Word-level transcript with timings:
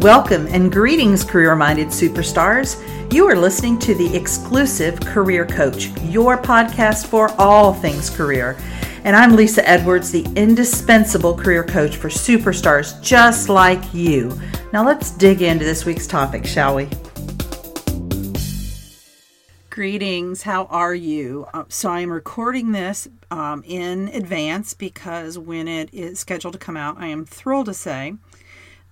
Welcome 0.00 0.46
and 0.46 0.72
greetings, 0.72 1.24
career 1.24 1.54
minded 1.54 1.88
superstars. 1.88 2.82
You 3.12 3.26
are 3.28 3.36
listening 3.36 3.78
to 3.80 3.94
the 3.94 4.16
exclusive 4.16 4.98
Career 4.98 5.44
Coach, 5.44 5.88
your 6.04 6.38
podcast 6.38 7.06
for 7.06 7.30
all 7.38 7.74
things 7.74 8.08
career. 8.08 8.56
And 9.04 9.14
I'm 9.14 9.36
Lisa 9.36 9.68
Edwards, 9.68 10.10
the 10.10 10.24
indispensable 10.36 11.36
career 11.36 11.62
coach 11.62 11.96
for 11.96 12.08
superstars 12.08 12.98
just 13.02 13.50
like 13.50 13.92
you. 13.92 14.40
Now 14.72 14.86
let's 14.86 15.10
dig 15.10 15.42
into 15.42 15.66
this 15.66 15.84
week's 15.84 16.06
topic, 16.06 16.46
shall 16.46 16.76
we? 16.76 16.88
Greetings, 19.68 20.42
how 20.44 20.64
are 20.70 20.94
you? 20.94 21.46
Uh, 21.52 21.64
so 21.68 21.90
I 21.90 22.00
am 22.00 22.10
recording 22.10 22.72
this 22.72 23.06
um, 23.30 23.62
in 23.66 24.08
advance 24.08 24.72
because 24.72 25.38
when 25.38 25.68
it 25.68 25.92
is 25.92 26.18
scheduled 26.18 26.54
to 26.54 26.58
come 26.58 26.78
out, 26.78 26.96
I 26.96 27.08
am 27.08 27.26
thrilled 27.26 27.66
to 27.66 27.74
say 27.74 28.14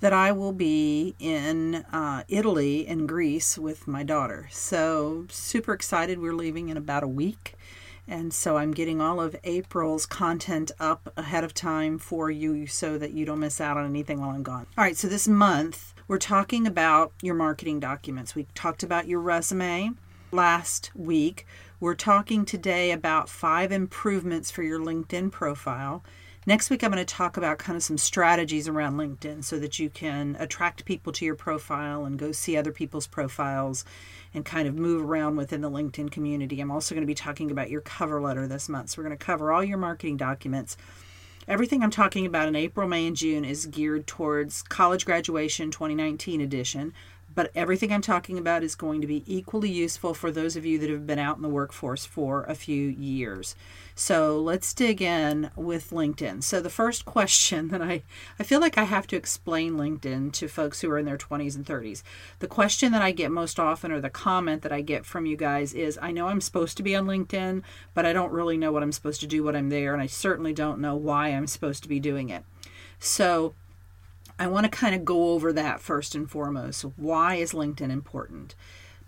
that 0.00 0.12
I 0.12 0.32
will 0.32 0.52
be 0.52 1.14
in 1.18 1.76
uh, 1.92 2.22
Italy 2.28 2.86
and 2.86 3.08
Greece 3.08 3.58
with 3.58 3.88
my 3.88 4.02
daughter. 4.02 4.48
So, 4.50 5.26
super 5.28 5.72
excited. 5.72 6.18
We're 6.18 6.34
leaving 6.34 6.68
in 6.68 6.76
about 6.76 7.02
a 7.02 7.08
week. 7.08 7.54
And 8.10 8.32
so 8.32 8.56
I'm 8.56 8.72
getting 8.72 9.02
all 9.02 9.20
of 9.20 9.36
April's 9.44 10.06
content 10.06 10.70
up 10.80 11.12
ahead 11.16 11.44
of 11.44 11.52
time 11.52 11.98
for 11.98 12.30
you 12.30 12.66
so 12.66 12.96
that 12.96 13.12
you 13.12 13.26
don't 13.26 13.40
miss 13.40 13.60
out 13.60 13.76
on 13.76 13.84
anything 13.84 14.20
while 14.20 14.30
I'm 14.30 14.42
gone. 14.42 14.66
All 14.78 14.84
right, 14.84 14.96
so 14.96 15.08
this 15.08 15.28
month 15.28 15.92
we're 16.08 16.16
talking 16.16 16.66
about 16.66 17.12
your 17.20 17.34
marketing 17.34 17.80
documents. 17.80 18.34
We 18.34 18.46
talked 18.54 18.82
about 18.82 19.08
your 19.08 19.20
resume 19.20 19.90
last 20.32 20.90
week. 20.94 21.46
We're 21.80 21.94
talking 21.94 22.46
today 22.46 22.92
about 22.92 23.28
five 23.28 23.70
improvements 23.70 24.50
for 24.50 24.62
your 24.62 24.80
LinkedIn 24.80 25.30
profile. 25.30 26.02
Next 26.48 26.70
week, 26.70 26.82
I'm 26.82 26.90
going 26.90 27.04
to 27.04 27.14
talk 27.14 27.36
about 27.36 27.58
kind 27.58 27.76
of 27.76 27.82
some 27.82 27.98
strategies 27.98 28.68
around 28.68 28.96
LinkedIn 28.96 29.44
so 29.44 29.58
that 29.58 29.78
you 29.78 29.90
can 29.90 30.34
attract 30.40 30.86
people 30.86 31.12
to 31.12 31.26
your 31.26 31.34
profile 31.34 32.06
and 32.06 32.18
go 32.18 32.32
see 32.32 32.56
other 32.56 32.72
people's 32.72 33.06
profiles 33.06 33.84
and 34.32 34.46
kind 34.46 34.66
of 34.66 34.74
move 34.74 35.02
around 35.02 35.36
within 35.36 35.60
the 35.60 35.70
LinkedIn 35.70 36.10
community. 36.10 36.58
I'm 36.62 36.70
also 36.70 36.94
going 36.94 37.02
to 37.02 37.06
be 37.06 37.14
talking 37.14 37.50
about 37.50 37.68
your 37.68 37.82
cover 37.82 38.18
letter 38.18 38.46
this 38.46 38.66
month. 38.66 38.88
So, 38.88 38.96
we're 38.96 39.08
going 39.08 39.18
to 39.18 39.22
cover 39.22 39.52
all 39.52 39.62
your 39.62 39.76
marketing 39.76 40.16
documents. 40.16 40.78
Everything 41.46 41.82
I'm 41.82 41.90
talking 41.90 42.24
about 42.24 42.48
in 42.48 42.56
April, 42.56 42.88
May, 42.88 43.06
and 43.06 43.14
June 43.14 43.44
is 43.44 43.66
geared 43.66 44.06
towards 44.06 44.62
college 44.62 45.04
graduation 45.04 45.70
2019 45.70 46.40
edition 46.40 46.94
but 47.38 47.52
everything 47.54 47.92
I'm 47.92 48.02
talking 48.02 48.36
about 48.36 48.64
is 48.64 48.74
going 48.74 49.00
to 49.00 49.06
be 49.06 49.22
equally 49.24 49.70
useful 49.70 50.12
for 50.12 50.32
those 50.32 50.56
of 50.56 50.66
you 50.66 50.76
that 50.80 50.90
have 50.90 51.06
been 51.06 51.20
out 51.20 51.36
in 51.36 51.42
the 51.42 51.48
workforce 51.48 52.04
for 52.04 52.42
a 52.42 52.56
few 52.56 52.88
years. 52.88 53.54
So 53.94 54.40
let's 54.40 54.74
dig 54.74 55.00
in 55.00 55.52
with 55.54 55.90
LinkedIn. 55.90 56.42
So 56.42 56.60
the 56.60 56.68
first 56.68 57.04
question 57.04 57.68
that 57.68 57.80
I 57.80 58.02
I 58.40 58.42
feel 58.42 58.58
like 58.58 58.76
I 58.76 58.82
have 58.82 59.06
to 59.06 59.16
explain 59.16 59.74
LinkedIn 59.74 60.32
to 60.32 60.48
folks 60.48 60.80
who 60.80 60.90
are 60.90 60.98
in 60.98 61.06
their 61.06 61.16
20s 61.16 61.54
and 61.54 61.64
30s. 61.64 62.02
The 62.40 62.48
question 62.48 62.90
that 62.90 63.02
I 63.02 63.12
get 63.12 63.30
most 63.30 63.60
often 63.60 63.92
or 63.92 64.00
the 64.00 64.10
comment 64.10 64.62
that 64.62 64.72
I 64.72 64.80
get 64.80 65.06
from 65.06 65.24
you 65.24 65.36
guys 65.36 65.74
is 65.74 65.96
I 66.02 66.10
know 66.10 66.26
I'm 66.26 66.40
supposed 66.40 66.76
to 66.78 66.82
be 66.82 66.96
on 66.96 67.06
LinkedIn, 67.06 67.62
but 67.94 68.04
I 68.04 68.12
don't 68.12 68.32
really 68.32 68.56
know 68.56 68.72
what 68.72 68.82
I'm 68.82 68.90
supposed 68.90 69.20
to 69.20 69.28
do 69.28 69.44
when 69.44 69.54
I'm 69.54 69.68
there 69.68 69.92
and 69.92 70.02
I 70.02 70.06
certainly 70.06 70.52
don't 70.52 70.80
know 70.80 70.96
why 70.96 71.28
I'm 71.28 71.46
supposed 71.46 71.84
to 71.84 71.88
be 71.88 72.00
doing 72.00 72.30
it. 72.30 72.42
So 72.98 73.54
I 74.38 74.46
want 74.46 74.64
to 74.64 74.70
kind 74.70 74.94
of 74.94 75.04
go 75.04 75.30
over 75.30 75.52
that 75.52 75.80
first 75.80 76.14
and 76.14 76.30
foremost. 76.30 76.82
Why 76.82 77.36
is 77.36 77.52
LinkedIn 77.52 77.90
important? 77.90 78.54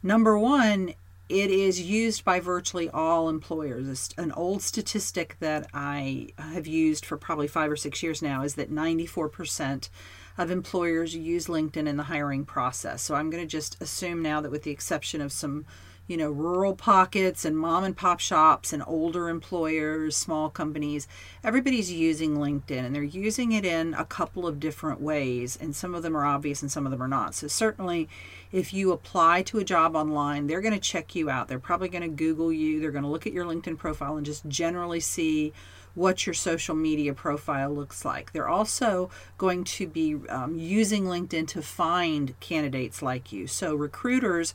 Number 0.02 0.38
one, 0.38 0.94
it 1.28 1.50
is 1.50 1.80
used 1.80 2.24
by 2.24 2.40
virtually 2.40 2.90
all 2.90 3.28
employers. 3.28 4.10
An 4.18 4.32
old 4.32 4.62
statistic 4.62 5.36
that 5.38 5.68
I 5.72 6.30
have 6.36 6.66
used 6.66 7.06
for 7.06 7.16
probably 7.16 7.46
five 7.46 7.70
or 7.70 7.76
six 7.76 8.02
years 8.02 8.20
now 8.20 8.42
is 8.42 8.56
that 8.56 8.72
94% 8.72 9.88
of 10.36 10.50
employers 10.50 11.14
use 11.14 11.46
LinkedIn 11.46 11.86
in 11.86 11.96
the 11.96 12.04
hiring 12.04 12.44
process. 12.44 13.02
So 13.02 13.14
I'm 13.14 13.30
going 13.30 13.44
to 13.44 13.48
just 13.48 13.80
assume 13.80 14.22
now 14.22 14.40
that, 14.40 14.50
with 14.50 14.64
the 14.64 14.72
exception 14.72 15.20
of 15.20 15.30
some 15.30 15.66
you 16.10 16.16
know, 16.16 16.28
rural 16.28 16.74
pockets 16.74 17.44
and 17.44 17.56
mom 17.56 17.84
and 17.84 17.96
pop 17.96 18.18
shops 18.18 18.72
and 18.72 18.82
older 18.84 19.28
employers, 19.28 20.16
small 20.16 20.50
companies, 20.50 21.06
everybody's 21.44 21.92
using 21.92 22.36
LinkedIn 22.36 22.84
and 22.84 22.92
they're 22.92 23.04
using 23.04 23.52
it 23.52 23.64
in 23.64 23.94
a 23.94 24.04
couple 24.04 24.44
of 24.44 24.58
different 24.58 25.00
ways. 25.00 25.56
And 25.60 25.74
some 25.74 25.94
of 25.94 26.02
them 26.02 26.16
are 26.16 26.24
obvious 26.24 26.62
and 26.62 26.70
some 26.70 26.84
of 26.84 26.90
them 26.90 27.00
are 27.00 27.06
not. 27.06 27.36
So, 27.36 27.46
certainly, 27.46 28.08
if 28.50 28.74
you 28.74 28.90
apply 28.90 29.42
to 29.42 29.60
a 29.60 29.64
job 29.64 29.94
online, 29.94 30.48
they're 30.48 30.60
going 30.60 30.74
to 30.74 30.80
check 30.80 31.14
you 31.14 31.30
out. 31.30 31.46
They're 31.46 31.60
probably 31.60 31.88
going 31.88 32.02
to 32.02 32.08
Google 32.08 32.52
you, 32.52 32.80
they're 32.80 32.90
going 32.90 33.04
to 33.04 33.08
look 33.08 33.28
at 33.28 33.32
your 33.32 33.44
LinkedIn 33.44 33.78
profile 33.78 34.16
and 34.16 34.26
just 34.26 34.48
generally 34.48 34.98
see 34.98 35.52
what 35.94 36.26
your 36.26 36.34
social 36.34 36.74
media 36.74 37.14
profile 37.14 37.72
looks 37.72 38.04
like. 38.04 38.32
They're 38.32 38.48
also 38.48 39.10
going 39.38 39.62
to 39.62 39.86
be 39.86 40.16
um, 40.28 40.56
using 40.56 41.04
LinkedIn 41.04 41.46
to 41.48 41.62
find 41.62 42.38
candidates 42.40 43.00
like 43.00 43.30
you. 43.30 43.46
So, 43.46 43.76
recruiters 43.76 44.54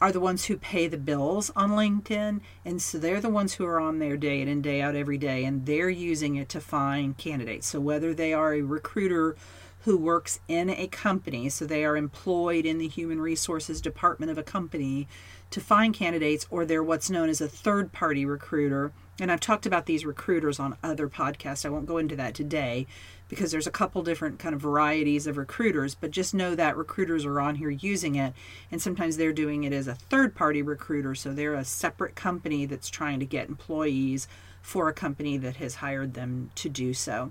are 0.00 0.12
the 0.12 0.20
ones 0.20 0.46
who 0.46 0.56
pay 0.56 0.86
the 0.86 0.96
bills 0.96 1.50
on 1.54 1.70
LinkedIn. 1.70 2.40
And 2.64 2.80
so 2.80 2.98
they're 2.98 3.20
the 3.20 3.28
ones 3.28 3.54
who 3.54 3.66
are 3.66 3.80
on 3.80 3.98
there 3.98 4.16
day 4.16 4.40
in 4.40 4.48
and 4.48 4.62
day 4.62 4.80
out 4.80 4.96
every 4.96 5.18
day, 5.18 5.44
and 5.44 5.66
they're 5.66 5.90
using 5.90 6.36
it 6.36 6.48
to 6.50 6.60
find 6.60 7.16
candidates. 7.16 7.66
So 7.66 7.80
whether 7.80 8.14
they 8.14 8.32
are 8.32 8.54
a 8.54 8.62
recruiter 8.62 9.36
who 9.84 9.96
works 9.96 10.40
in 10.46 10.68
a 10.70 10.86
company, 10.88 11.48
so 11.48 11.64
they 11.64 11.84
are 11.84 11.96
employed 11.96 12.66
in 12.66 12.78
the 12.78 12.88
human 12.88 13.20
resources 13.20 13.80
department 13.80 14.30
of 14.30 14.38
a 14.38 14.42
company 14.42 15.08
to 15.50 15.60
find 15.60 15.94
candidates, 15.94 16.46
or 16.50 16.64
they're 16.64 16.82
what's 16.82 17.10
known 17.10 17.28
as 17.28 17.40
a 17.40 17.48
third 17.48 17.90
party 17.92 18.24
recruiter. 18.24 18.92
And 19.20 19.32
I've 19.32 19.40
talked 19.40 19.66
about 19.66 19.86
these 19.86 20.04
recruiters 20.04 20.60
on 20.60 20.76
other 20.82 21.08
podcasts. 21.08 21.64
I 21.64 21.70
won't 21.70 21.86
go 21.86 21.98
into 21.98 22.16
that 22.16 22.34
today 22.34 22.86
because 23.30 23.52
there's 23.52 23.66
a 23.66 23.70
couple 23.70 24.02
different 24.02 24.40
kind 24.40 24.54
of 24.54 24.60
varieties 24.60 25.26
of 25.26 25.38
recruiters, 25.38 25.94
but 25.94 26.10
just 26.10 26.34
know 26.34 26.54
that 26.56 26.76
recruiters 26.76 27.24
are 27.24 27.40
on 27.40 27.54
here 27.54 27.70
using 27.70 28.16
it, 28.16 28.34
and 28.70 28.82
sometimes 28.82 29.16
they're 29.16 29.32
doing 29.32 29.64
it 29.64 29.72
as 29.72 29.86
a 29.86 29.94
third 29.94 30.34
party 30.34 30.60
recruiter, 30.60 31.14
so 31.14 31.32
they're 31.32 31.54
a 31.54 31.64
separate 31.64 32.16
company 32.16 32.66
that's 32.66 32.90
trying 32.90 33.20
to 33.20 33.24
get 33.24 33.48
employees 33.48 34.26
for 34.60 34.88
a 34.88 34.92
company 34.92 35.38
that 35.38 35.56
has 35.56 35.76
hired 35.76 36.12
them 36.14 36.50
to 36.56 36.68
do 36.68 36.92
so. 36.92 37.30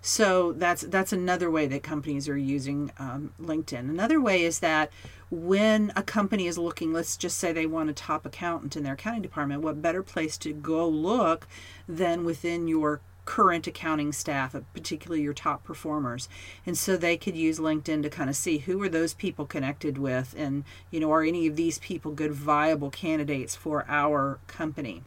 So 0.00 0.52
that's 0.52 0.82
that's 0.82 1.14
another 1.14 1.50
way 1.50 1.66
that 1.66 1.82
companies 1.82 2.28
are 2.28 2.36
using 2.36 2.92
um, 2.98 3.32
LinkedIn. 3.40 3.88
Another 3.90 4.20
way 4.20 4.44
is 4.44 4.60
that 4.60 4.92
when 5.30 5.92
a 5.96 6.02
company 6.02 6.46
is 6.46 6.58
looking, 6.58 6.92
let's 6.92 7.16
just 7.16 7.38
say 7.38 7.52
they 7.52 7.66
want 7.66 7.90
a 7.90 7.94
top 7.94 8.26
accountant 8.26 8.76
in 8.76 8.82
their 8.84 8.92
accounting 8.92 9.22
department, 9.22 9.62
what 9.62 9.82
better 9.82 10.02
place 10.02 10.36
to 10.38 10.52
go 10.52 10.86
look 10.86 11.48
than 11.88 12.24
within 12.24 12.68
your 12.68 13.00
current 13.24 13.66
accounting 13.66 14.12
staff, 14.12 14.54
uh, 14.54 14.60
particularly 14.72 15.22
your 15.22 15.32
top 15.32 15.64
performers. 15.64 16.28
And 16.66 16.76
so 16.76 16.96
they 16.96 17.16
could 17.16 17.36
use 17.36 17.58
LinkedIn 17.58 18.02
to 18.02 18.10
kind 18.10 18.30
of 18.30 18.36
see 18.36 18.58
who 18.58 18.80
are 18.82 18.88
those 18.88 19.14
people 19.14 19.46
connected 19.46 19.98
with 19.98 20.34
and, 20.36 20.64
you 20.90 21.00
know, 21.00 21.12
are 21.12 21.22
any 21.22 21.46
of 21.46 21.56
these 21.56 21.78
people 21.78 22.12
good 22.12 22.32
viable 22.32 22.90
candidates 22.90 23.54
for 23.54 23.84
our 23.88 24.38
company. 24.46 25.02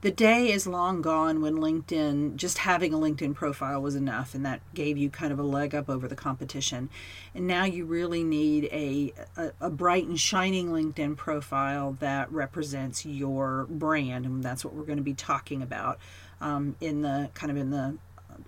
The 0.00 0.12
day 0.12 0.52
is 0.52 0.64
long 0.68 1.02
gone 1.02 1.40
when 1.40 1.56
LinkedIn, 1.56 2.36
just 2.36 2.58
having 2.58 2.94
a 2.94 2.98
LinkedIn 2.98 3.34
profile 3.34 3.82
was 3.82 3.96
enough, 3.96 4.32
and 4.32 4.46
that 4.46 4.60
gave 4.72 4.96
you 4.96 5.10
kind 5.10 5.32
of 5.32 5.40
a 5.40 5.42
leg 5.42 5.74
up 5.74 5.90
over 5.90 6.06
the 6.06 6.14
competition. 6.14 6.88
And 7.34 7.48
now 7.48 7.64
you 7.64 7.84
really 7.84 8.22
need 8.22 8.66
a, 8.66 9.12
a, 9.36 9.50
a 9.60 9.70
bright 9.70 10.06
and 10.06 10.18
shining 10.18 10.68
LinkedIn 10.68 11.16
profile 11.16 11.96
that 11.98 12.30
represents 12.30 13.04
your 13.04 13.66
brand, 13.68 14.24
and 14.24 14.40
that's 14.40 14.64
what 14.64 14.72
we're 14.72 14.84
going 14.84 14.98
to 14.98 15.02
be 15.02 15.14
talking 15.14 15.62
about 15.62 15.98
um, 16.40 16.76
in 16.80 17.02
the 17.02 17.30
kind 17.34 17.50
of 17.50 17.56
in 17.56 17.70
the 17.70 17.96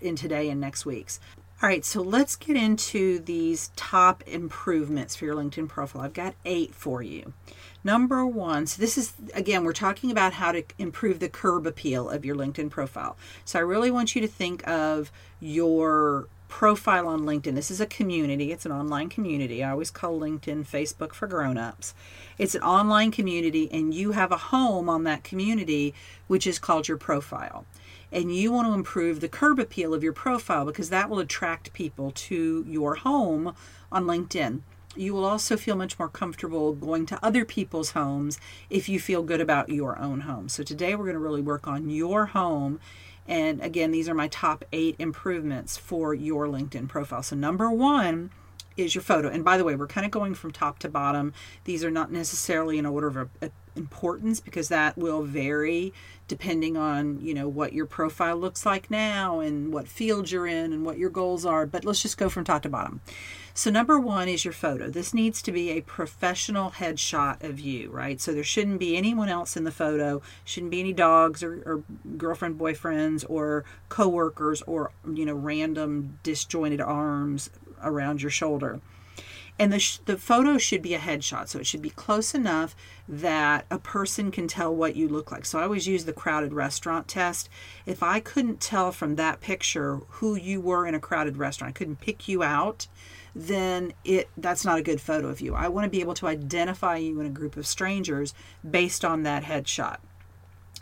in 0.01 0.17
today 0.17 0.49
and 0.49 0.61
next 0.61 0.87
week's. 0.87 1.21
All 1.62 1.69
right, 1.69 1.84
so 1.84 2.01
let's 2.01 2.37
get 2.37 2.56
into 2.56 3.19
these 3.19 3.71
top 3.77 4.23
improvements 4.27 5.15
for 5.15 5.27
your 5.27 5.34
LinkedIn 5.34 5.69
profile. 5.69 6.00
I've 6.00 6.15
got 6.15 6.34
eight 6.47 6.75
for 6.75 7.03
you. 7.03 7.34
Number 7.84 8.27
one, 8.27 8.67
so 8.67 8.81
this 8.81 8.97
is 8.97 9.12
again, 9.34 9.65
we're 9.65 9.75
talking 9.75 10.11
about 10.11 10.33
how 10.34 10.53
to 10.53 10.65
improve 10.79 11.21
the 11.21 11.29
curb 11.29 11.67
appeal 11.67 12.09
of 12.09 12.25
your 12.25 12.34
LinkedIn 12.34 12.71
profile. 12.71 13.19
So 13.45 13.59
I 13.59 13.62
really 13.62 13.91
want 13.91 14.15
you 14.15 14.23
to 14.23 14.27
think 14.27 14.67
of 14.67 15.12
your 15.39 16.29
profile 16.49 17.06
on 17.06 17.21
LinkedIn. 17.21 17.55
This 17.55 17.71
is 17.71 17.81
a 17.81 17.87
community, 17.87 18.53
it's 18.53 18.67
an 18.67 18.73
online 18.73 19.09
community. 19.09 19.62
I 19.62 19.70
always 19.70 19.91
call 19.91 20.19
LinkedIn 20.19 20.67
Facebook 20.67 21.12
for 21.12 21.26
grown-ups. 21.26 21.94
It's 22.38 22.55
an 22.55 22.62
online 22.62 23.11
community 23.11 23.70
and 23.70 23.94
you 23.94 24.12
have 24.12 24.32
a 24.32 24.37
home 24.37 24.88
on 24.88 25.05
that 25.05 25.25
community 25.25 25.94
which 26.26 26.47
is 26.47 26.59
called 26.59 26.88
your 26.88 26.97
profile. 26.97 27.67
And 28.12 28.35
you 28.35 28.53
want 28.53 28.69
to 28.69 28.75
improve 28.75 29.21
the 29.21 29.29
curb 29.29 29.59
appeal 29.59 29.95
of 29.95 30.03
your 30.03 30.12
profile 30.12 30.65
because 30.65 30.91
that 30.91 31.09
will 31.09 31.19
attract 31.19 31.73
people 31.73 32.11
to 32.12 32.65
your 32.69 32.97
home 32.97 33.55
on 33.93 34.05
LinkedIn. 34.05 34.61
You 34.97 35.15
will 35.15 35.25
also 35.25 35.57
feel 35.57 35.77
much 35.77 35.99
more 35.99 36.09
comfortable 36.09 36.73
going 36.73 37.07
to 37.07 37.25
other 37.25 37.45
people's 37.45 37.93
homes 37.93 38.41
if 38.69 38.89
you 38.89 38.99
feel 38.99 39.23
good 39.23 39.41
about 39.41 39.69
your 39.69 39.99
own 39.99 40.23
home. 40.23 40.49
So 40.49 40.65
today 40.65 40.97
we're 40.97 41.05
going 41.05 41.15
to 41.15 41.21
really 41.21 41.43
work 41.43 41.69
on 41.69 41.91
your 41.91 42.27
home 42.27 42.81
and 43.31 43.61
again, 43.62 43.93
these 43.93 44.09
are 44.09 44.15
my 44.15 44.27
top 44.27 44.65
eight 44.73 44.97
improvements 44.99 45.77
for 45.77 46.12
your 46.12 46.49
LinkedIn 46.49 46.89
profile. 46.89 47.23
So, 47.23 47.37
number 47.37 47.71
one 47.71 48.31
is 48.77 48.97
your 48.97 49.03
photo. 49.03 49.29
And 49.29 49.45
by 49.45 49.57
the 49.57 49.65
way, 49.65 49.77
we're 49.77 49.87
kind 49.87 50.05
of 50.05 50.11
going 50.11 50.35
from 50.35 50.51
top 50.51 50.81
to 50.81 50.89
bottom. 50.89 51.33
These 51.62 51.85
are 51.85 51.93
not 51.93 52.11
necessarily 52.11 52.77
in 52.77 52.87
order 52.87 53.07
of 53.07 53.51
importance 53.76 54.40
because 54.40 54.69
that 54.69 54.96
will 54.96 55.22
vary 55.22 55.93
depending 56.31 56.76
on, 56.76 57.20
you 57.20 57.34
know, 57.34 57.49
what 57.49 57.72
your 57.72 57.87
profile 57.87 58.37
looks 58.37 58.64
like 58.64 58.88
now 58.88 59.40
and 59.40 59.72
what 59.72 59.88
field 59.88 60.31
you're 60.31 60.46
in 60.46 60.72
and 60.72 60.87
what 60.87 60.96
your 60.96 61.11
goals 61.11 61.44
are. 61.44 61.67
But 61.67 61.84
let's 61.84 62.02
just 62.02 62.19
go 62.19 62.28
from 62.28 62.44
top 62.44 62.62
to 62.62 62.69
bottom. 62.69 63.00
So, 63.52 63.69
number 63.69 63.99
one 63.99 64.28
is 64.28 64.44
your 64.44 64.55
photo. 64.55 64.88
This 64.88 65.12
needs 65.12 65.43
to 65.43 65.50
be 65.50 65.70
a 65.70 65.81
professional 65.81 66.70
headshot 66.70 67.43
of 67.43 67.58
you, 67.58 67.90
right? 67.90 68.20
So, 68.20 68.32
there 68.32 68.44
shouldn't 68.44 68.78
be 68.78 68.96
anyone 68.96 69.28
else 69.28 69.56
in 69.56 69.64
the 69.64 69.73
photo, 69.73 70.23
shouldn't 70.44 70.70
be 70.70 70.78
any 70.78 70.93
dogs 70.93 71.43
or, 71.43 71.55
or 71.66 71.82
girlfriend, 72.16 72.61
boyfriends, 72.61 73.25
or 73.28 73.64
coworkers, 73.88 74.62
or, 74.62 74.93
you 75.12 75.26
know, 75.26 75.34
random 75.34 76.19
disjointed 76.23 76.81
arms 76.81 77.50
around 77.82 78.23
your 78.23 78.31
shoulder. 78.31 78.81
And 79.61 79.71
the, 79.71 79.79
sh- 79.79 79.99
the 80.07 80.17
photo 80.17 80.57
should 80.57 80.81
be 80.81 80.95
a 80.95 80.99
headshot, 80.99 81.49
so 81.49 81.59
it 81.59 81.67
should 81.67 81.83
be 81.83 81.91
close 81.91 82.35
enough 82.35 82.75
that 83.07 83.67
a 83.71 83.79
person 83.79 84.31
can 84.31 84.49
tell 84.49 84.75
what 84.75 84.97
you 84.97 85.07
look 85.07 85.31
like. 85.31 85.45
So 85.45 85.59
I 85.59 85.65
always 85.65 85.87
use 85.87 86.07
the 86.07 86.15
crowded 86.15 86.55
restaurant 86.55 87.09
test. 87.09 87.51
If 87.85 88.03
I 88.03 88.21
couldn't 88.21 88.62
tell 88.62 88.91
from 88.91 89.17
that 89.17 89.43
picture 89.43 89.97
who 90.09 90.35
you 90.35 90.62
were 90.62 90.87
in 90.87 90.95
a 90.95 90.99
crowded 90.99 91.37
restaurant, 91.37 91.73
I 91.73 91.79
couldn't 91.79 92.01
pick 92.01 92.27
you 92.27 92.43
out, 92.43 92.87
then 93.35 93.93
it 94.03 94.31
that's 94.35 94.65
not 94.65 94.79
a 94.79 94.83
good 94.83 95.01
photo 95.01 95.29
of 95.29 95.43
you. 95.43 95.55
I 95.55 95.69
want 95.69 95.85
to 95.85 95.91
be 95.91 96.01
able 96.01 96.15
to 96.15 96.27
identify 96.27 96.97
you 96.97 97.21
in 97.21 97.27
a 97.27 97.31
group 97.31 97.59
of 97.59 97.67
strangers 97.67 98.33
based 98.69 99.05
on 99.05 99.25
that 99.25 99.43
headshot. 99.43 99.99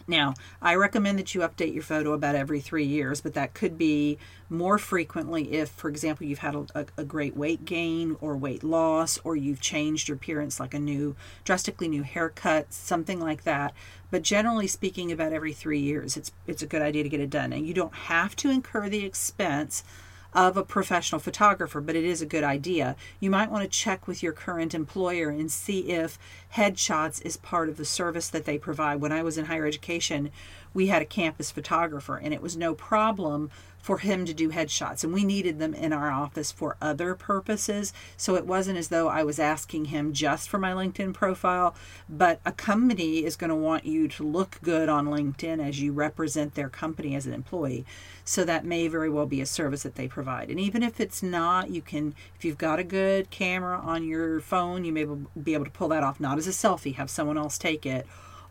Now, 0.09 0.33
I 0.63 0.75
recommend 0.75 1.19
that 1.19 1.35
you 1.35 1.43
update 1.43 1.75
your 1.75 1.83
photo 1.83 2.15
about 2.15 2.35
every 2.35 2.61
three 2.61 2.87
years, 2.87 3.21
but 3.21 3.35
that 3.35 3.53
could 3.53 3.77
be 3.77 4.17
more 4.49 4.79
frequently 4.79 5.53
if, 5.53 5.69
for 5.69 5.91
example, 5.91 6.27
you've 6.27 6.39
had 6.39 6.55
a, 6.55 6.87
a, 6.97 7.05
great 7.05 7.37
weight 7.37 7.67
gain 7.67 8.17
or 8.23 8.35
weight 8.35 8.65
loss, 8.65 9.19
or 9.23 9.37
you've 9.37 9.61
changed 9.61 10.09
your 10.09 10.17
appearance 10.17 10.59
like 10.59 10.73
a 10.73 10.79
new, 10.79 11.15
drastically 11.45 11.89
new 11.89 12.03
haircut, 12.03 12.73
something 12.73 13.21
like 13.21 13.45
that. 13.45 13.75
But 14.11 14.23
generally 14.23 14.67
speaking, 14.67 15.13
about 15.13 15.35
every 15.35 15.53
three 15.53 15.81
years, 15.81 16.17
it's 16.17 16.33
it's 16.47 16.63
a 16.63 16.67
good 16.67 16.81
idea 16.81 17.03
to 17.03 17.09
get 17.11 17.21
it 17.21 17.29
done. 17.29 17.53
And 17.53 17.67
you 17.67 17.75
don't 17.75 17.95
have 17.95 18.35
to 18.37 18.51
incur 18.51 18.89
the 18.89 19.05
expense 19.05 19.85
of 20.33 20.57
a 20.57 20.63
professional 20.63 21.19
photographer, 21.19 21.81
but 21.81 21.97
it 21.97 22.05
is 22.05 22.21
a 22.21 22.27
good 22.27 22.45
idea. 22.45 22.97
You 23.19 23.31
might 23.31 23.51
want 23.51 23.65
to 23.65 23.69
check 23.69 24.07
with 24.07 24.23
your 24.23 24.33
current 24.33 24.75
employer 24.75 25.31
and 25.31 25.51
see 25.51 25.91
if 25.91 26.19
headshots 26.55 27.23
is 27.25 27.37
part 27.37 27.69
of 27.69 27.77
the 27.77 27.85
service 27.85 28.29
that 28.29 28.45
they 28.45 28.59
provide. 28.59 29.01
When 29.01 29.13
I 29.13 29.23
was 29.23 29.39
in 29.39 29.47
higher 29.47 29.67
education, 29.67 30.31
we 30.75 30.89
had 30.89 31.03
a 31.03 31.07
campus 31.07 31.51
photographer, 31.51 32.17
and 32.17 32.33
it 32.33 32.43
was 32.43 32.57
no 32.57 32.75
problem 32.75 33.51
for 33.81 33.99
him 33.99 34.27
to 34.27 34.35
do 34.35 34.51
headshots. 34.51 35.05
And 35.05 35.13
we 35.13 35.25
needed 35.25 35.59
them 35.59 35.73
in 35.73 35.93
our 35.93 36.11
office 36.11 36.53
for 36.53 36.77
other 36.81 37.15
purposes. 37.15 37.93
So 38.17 38.35
it 38.35 38.45
wasn't 38.45 38.79
as 38.79 38.89
though 38.89 39.09
I 39.09 39.23
was 39.23 39.39
asking 39.39 39.87
him 39.87 40.13
just 40.13 40.49
for 40.49 40.59
my 40.59 40.73
LinkedIn 40.73 41.15
profile, 41.15 41.75
but 42.09 42.41
a 42.45 42.53
company 42.53 43.25
is 43.25 43.37
going 43.37 43.51
to 43.51 43.57
want 43.57 43.87
you 43.87 44.09
to 44.09 44.23
look 44.25 44.59
good 44.63 44.89
on 44.89 45.07
LinkedIn 45.07 45.67
as 45.67 45.81
you 45.81 45.93
represent 45.93 46.55
their 46.55 46.69
company 46.69 47.15
as 47.15 47.27
an 47.27 47.33
employee. 47.33 47.87
So 48.25 48.45
that 48.45 48.65
may 48.65 48.89
very 48.89 49.09
well 49.09 49.27
be 49.27 49.41
a 49.41 49.47
service 49.47 49.85
that 49.85 49.95
they 49.95 50.09
provide. 50.09 50.51
And 50.51 50.61
even 50.61 50.83
if 50.83 51.01
it's 51.01 51.23
not, 51.23 51.71
you 51.71 51.81
can, 51.81 52.15
if 52.37 52.45
you've 52.45 52.59
got 52.59 52.79
a 52.79 52.85
good 52.85 53.31
camera 53.31 53.79
on 53.79 54.05
your 54.05 54.41
phone, 54.41 54.85
you 54.85 54.93
may 54.93 55.07
be 55.43 55.55
able 55.55 55.65
to 55.65 55.71
pull 55.71 55.89
that 55.89 56.03
off, 56.03 56.21
not 56.21 56.38
as 56.39 56.47
a 56.47 56.51
selfie, 56.51 56.95
have 56.95 57.11
someone 57.11 57.37
else 57.37 57.59
take 57.59 57.85
it 57.85 58.07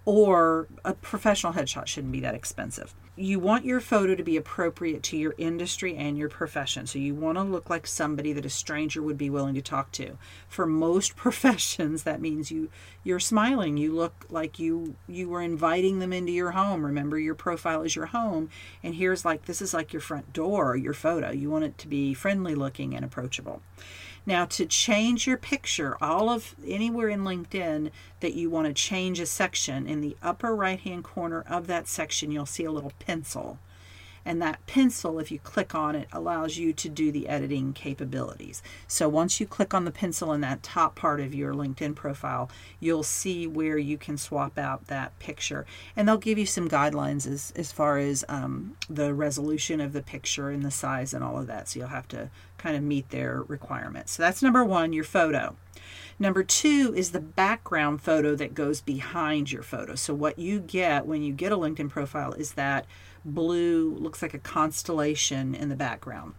or 0.07 0.69
a 0.86 0.94
professional 0.94 1.51
headshot 1.51 1.86
shouldn't 1.86 2.13
be 2.13 2.22
that 2.22 2.34
expensive. 2.34 2.95
You 3.18 3.39
want 3.39 3.66
your 3.66 3.81
photo 3.81 4.16
to 4.16 4.24
be 4.24 4.38
appropriate 4.38 5.04
to 5.04 5.18
your 5.18 5.36
industry 5.38 5.98
and 5.98 6.18
your 6.18 6.30
profession. 6.30 6.88
So 6.88 6.98
you 6.98 7.13
want 7.13 7.38
to 7.38 7.44
look 7.44 7.69
like 7.69 7.86
somebody 7.86 8.31
that 8.31 8.45
a 8.45 8.50
stranger 8.50 9.01
would 9.01 9.18
be 9.18 9.30
willing 9.30 9.54
to 9.56 9.62
talk 9.62 9.92
to. 9.94 10.18
For 10.48 10.66
most 10.66 11.16
professions 11.18 12.04
that 12.04 12.22
means 12.22 12.51
you 12.51 12.69
you're 13.04 13.19
smiling. 13.19 13.75
You 13.75 13.94
look 13.94 14.25
like 14.30 14.60
you 14.60 14.95
you 15.10 15.28
were 15.28 15.42
inviting 15.42 16.00
them 16.00 16.13
into 16.13 16.31
your 16.31 16.51
home. 16.51 16.86
Remember 16.86 17.19
your 17.19 17.36
profile 17.36 17.81
is 17.81 17.94
your 17.94 18.06
home 18.06 18.50
and 18.81 18.95
here's 18.95 19.25
like 19.25 19.44
this 19.44 19.62
is 19.62 19.74
like 19.74 19.92
your 19.92 20.01
front 20.01 20.31
door, 20.31 20.78
your 20.78 20.94
photo. 20.94 21.31
You 21.31 21.50
want 21.50 21.66
it 21.66 21.78
to 21.80 21.88
be 21.90 22.13
friendly 22.13 22.56
looking 22.56 22.95
and 22.95 23.04
approachable. 23.04 23.62
Now, 24.28 24.44
to 24.44 24.66
change 24.66 25.26
your 25.26 25.38
picture, 25.38 25.96
all 26.02 26.30
of 26.30 26.54
anywhere 26.66 27.08
in 27.08 27.22
LinkedIn 27.22 27.92
that 28.20 28.34
you 28.34 28.50
want 28.50 28.68
to 28.68 28.74
change 28.74 29.22
a 29.22 29.26
section, 29.26 29.88
in 29.88 30.02
the 30.02 30.18
upper 30.22 30.54
right 30.54 30.82
hand 30.82 31.06
corner 31.06 31.46
of 31.48 31.68
that 31.68 31.88
section, 31.88 32.30
you'll 32.30 32.46
see 32.46 32.66
a 32.66 32.72
little 32.72 32.92
pencil. 33.00 33.58
And 34.28 34.42
that 34.42 34.68
pencil, 34.68 35.20
if 35.20 35.32
you 35.32 35.40
click 35.40 35.74
on 35.74 35.96
it, 35.96 36.10
allows 36.12 36.58
you 36.58 36.74
to 36.74 36.90
do 36.90 37.14
the 37.14 37.30
editing 37.30 37.72
capabilities. 37.72 38.62
So 38.86 39.08
once 39.08 39.40
you 39.40 39.48
click 39.48 39.74
on 39.74 39.86
the 39.86 39.92
pencil 39.92 40.34
in 40.34 40.42
that 40.42 40.62
top 40.62 40.96
part 40.96 41.22
of 41.22 41.34
your 41.34 41.54
LinkedIn 41.54 41.96
profile, 41.96 42.50
you'll 42.82 43.04
see 43.04 43.48
where 43.48 43.78
you 43.78 43.98
can 43.98 44.18
swap 44.18 44.58
out 44.58 44.88
that 44.88 45.18
picture. 45.20 45.66
And 45.96 46.06
they'll 46.06 46.18
give 46.18 46.38
you 46.38 46.46
some 46.46 46.68
guidelines 46.68 47.26
as, 47.26 47.54
as 47.56 47.72
far 47.72 48.00
as 48.00 48.26
um, 48.28 48.76
the 48.90 49.14
resolution 49.14 49.80
of 49.80 49.94
the 49.94 50.02
picture 50.02 50.50
and 50.50 50.62
the 50.62 50.72
size 50.72 51.14
and 51.14 51.24
all 51.24 51.40
of 51.40 51.48
that. 51.48 51.70
So 51.70 51.80
you'll 51.80 51.88
have 51.88 52.10
to 52.10 52.30
kind 52.58 52.76
of 52.76 52.84
meet 52.84 53.12
their 53.12 53.44
requirements. 53.44 54.12
So 54.12 54.24
that's 54.24 54.44
number 54.44 54.66
one, 54.66 54.92
your 54.92 55.06
photo. 55.06 55.56
Number 56.20 56.44
two 56.44 56.94
is 56.98 57.12
the 57.12 57.22
background 57.22 58.02
photo 58.02 58.36
that 58.36 58.56
goes 58.56 58.82
behind 58.82 59.52
your 59.52 59.62
photo. 59.62 59.96
So, 59.96 60.16
what 60.16 60.40
you 60.40 60.60
get 60.60 61.06
when 61.06 61.22
you 61.22 61.32
get 61.32 61.52
a 61.52 61.58
LinkedIn 61.58 61.90
profile 61.90 62.34
is 62.34 62.54
that 62.54 62.88
blue, 63.28 63.96
looks 64.00 64.22
like 64.22 64.34
a 64.34 64.40
constellation 64.40 65.54
in 65.54 65.70
the 65.70 65.76
background. 65.76 66.34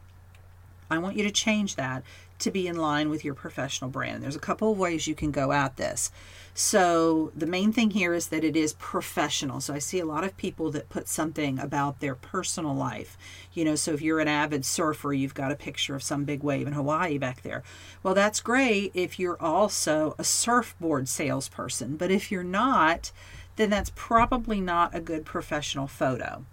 I 0.91 0.99
want 0.99 1.17
you 1.17 1.23
to 1.25 1.31
change 1.31 1.77
that 1.77 2.03
to 2.39 2.51
be 2.51 2.67
in 2.67 2.77
line 2.77 3.11
with 3.11 3.25
your 3.25 3.35
professional 3.35 3.91
brand. 3.91 4.23
There's 4.23 4.37
a 4.37 4.41
couple 4.41 4.73
of 4.73 4.79
ways 4.79 5.07
you 5.07 5.15
can 5.15 5.31
go 5.31 5.53
at 5.53 5.77
this. 5.77 6.11
So, 6.55 7.31
the 7.37 7.47
main 7.47 7.73
thing 7.73 7.91
here 7.91 8.15
is 8.15 8.29
that 8.29 8.43
it 8.43 8.57
is 8.57 8.73
professional. 8.75 9.61
So, 9.61 9.75
I 9.75 9.81
see 9.81 9.99
a 9.99 10.07
lot 10.07 10.25
of 10.25 10.37
people 10.37 10.71
that 10.71 10.89
put 10.89 11.09
something 11.09 11.59
about 11.59 12.01
their 12.01 12.15
personal 12.15 12.75
life. 12.75 13.19
You 13.53 13.65
know, 13.65 13.75
so 13.75 13.93
if 13.93 14.01
you're 14.01 14.21
an 14.21 14.29
avid 14.29 14.65
surfer, 14.65 15.13
you've 15.13 15.35
got 15.35 15.53
a 15.53 15.57
picture 15.57 15.95
of 15.95 16.03
some 16.03 16.25
big 16.25 16.43
wave 16.43 16.67
in 16.67 16.73
Hawaii 16.73 17.19
back 17.19 17.43
there. 17.43 17.63
Well, 18.03 18.15
that's 18.15 18.41
great 18.41 18.93
if 18.95 19.19
you're 19.19 19.41
also 19.41 20.15
a 20.19 20.25
surfboard 20.25 21.09
salesperson. 21.09 21.97
But 21.97 22.11
if 22.11 22.31
you're 22.33 22.45
not, 22.45 23.13
then 23.57 23.71
that's 23.71 23.93
probably 23.95 24.61
not 24.61 24.95
a 24.95 25.01
good 25.01 25.25
professional 25.25 25.89
photo. 25.89 26.45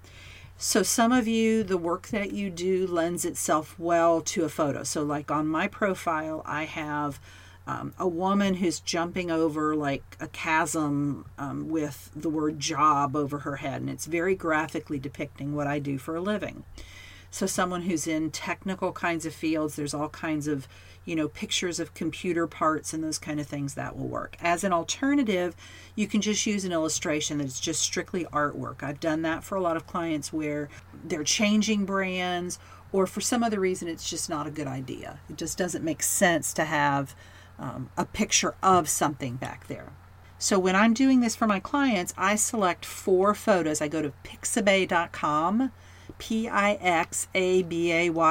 So, 0.57 0.83
some 0.83 1.11
of 1.11 1.27
you, 1.27 1.63
the 1.63 1.77
work 1.77 2.07
that 2.07 2.31
you 2.31 2.49
do 2.49 2.87
lends 2.87 3.25
itself 3.25 3.77
well 3.77 4.21
to 4.21 4.45
a 4.45 4.49
photo. 4.49 4.83
So, 4.83 5.03
like 5.03 5.29
on 5.29 5.47
my 5.47 5.67
profile, 5.67 6.41
I 6.45 6.63
have 6.63 7.19
um, 7.67 7.93
a 7.99 8.07
woman 8.07 8.55
who's 8.55 8.79
jumping 8.79 9.29
over 9.29 9.75
like 9.75 10.15
a 10.21 10.27
chasm 10.27 11.25
um, 11.37 11.67
with 11.67 12.09
the 12.15 12.29
word 12.29 12.59
job 12.59 13.17
over 13.17 13.39
her 13.39 13.57
head, 13.57 13.81
and 13.81 13.89
it's 13.89 14.05
very 14.05 14.33
graphically 14.33 14.97
depicting 14.97 15.55
what 15.55 15.67
I 15.67 15.79
do 15.79 15.97
for 15.97 16.15
a 16.15 16.21
living. 16.21 16.63
So, 17.31 17.45
someone 17.45 17.81
who's 17.81 18.07
in 18.07 18.31
technical 18.31 18.93
kinds 18.93 19.25
of 19.25 19.33
fields, 19.33 19.75
there's 19.75 19.93
all 19.93 20.09
kinds 20.09 20.47
of 20.47 20.69
you 21.05 21.15
know, 21.15 21.27
pictures 21.27 21.79
of 21.79 21.93
computer 21.93 22.47
parts 22.47 22.93
and 22.93 23.03
those 23.03 23.19
kind 23.19 23.39
of 23.39 23.47
things, 23.47 23.75
that 23.75 23.97
will 23.97 24.07
work. 24.07 24.35
As 24.41 24.63
an 24.63 24.73
alternative, 24.73 25.55
you 25.95 26.07
can 26.07 26.21
just 26.21 26.45
use 26.45 26.65
an 26.65 26.71
illustration 26.71 27.37
that's 27.37 27.59
just 27.59 27.81
strictly 27.81 28.25
artwork. 28.25 28.83
I've 28.83 28.99
done 28.99 29.21
that 29.21 29.43
for 29.43 29.55
a 29.55 29.61
lot 29.61 29.77
of 29.77 29.87
clients 29.87 30.33
where 30.33 30.69
they're 31.03 31.23
changing 31.23 31.85
brands 31.85 32.59
or 32.91 33.05
for 33.05 33.21
some 33.21 33.43
other 33.43 33.59
reason 33.59 33.87
it's 33.87 34.09
just 34.09 34.29
not 34.29 34.47
a 34.47 34.51
good 34.51 34.67
idea. 34.67 35.19
It 35.29 35.37
just 35.37 35.57
doesn't 35.57 35.83
make 35.83 36.01
sense 36.01 36.53
to 36.53 36.65
have 36.65 37.15
um, 37.59 37.89
a 37.97 38.05
picture 38.05 38.55
of 38.63 38.89
something 38.89 39.35
back 39.35 39.67
there. 39.67 39.93
So 40.37 40.59
when 40.59 40.75
I'm 40.75 40.93
doing 40.93 41.21
this 41.21 41.35
for 41.35 41.47
my 41.47 41.59
clients, 41.59 42.13
I 42.17 42.35
select 42.35 42.85
four 42.85 43.33
photos. 43.33 43.81
I 43.81 43.87
go 43.87 44.01
to 44.01 44.13
pixabay.com 44.23 45.71
P-I-X-A-B-A-Y 46.17 46.79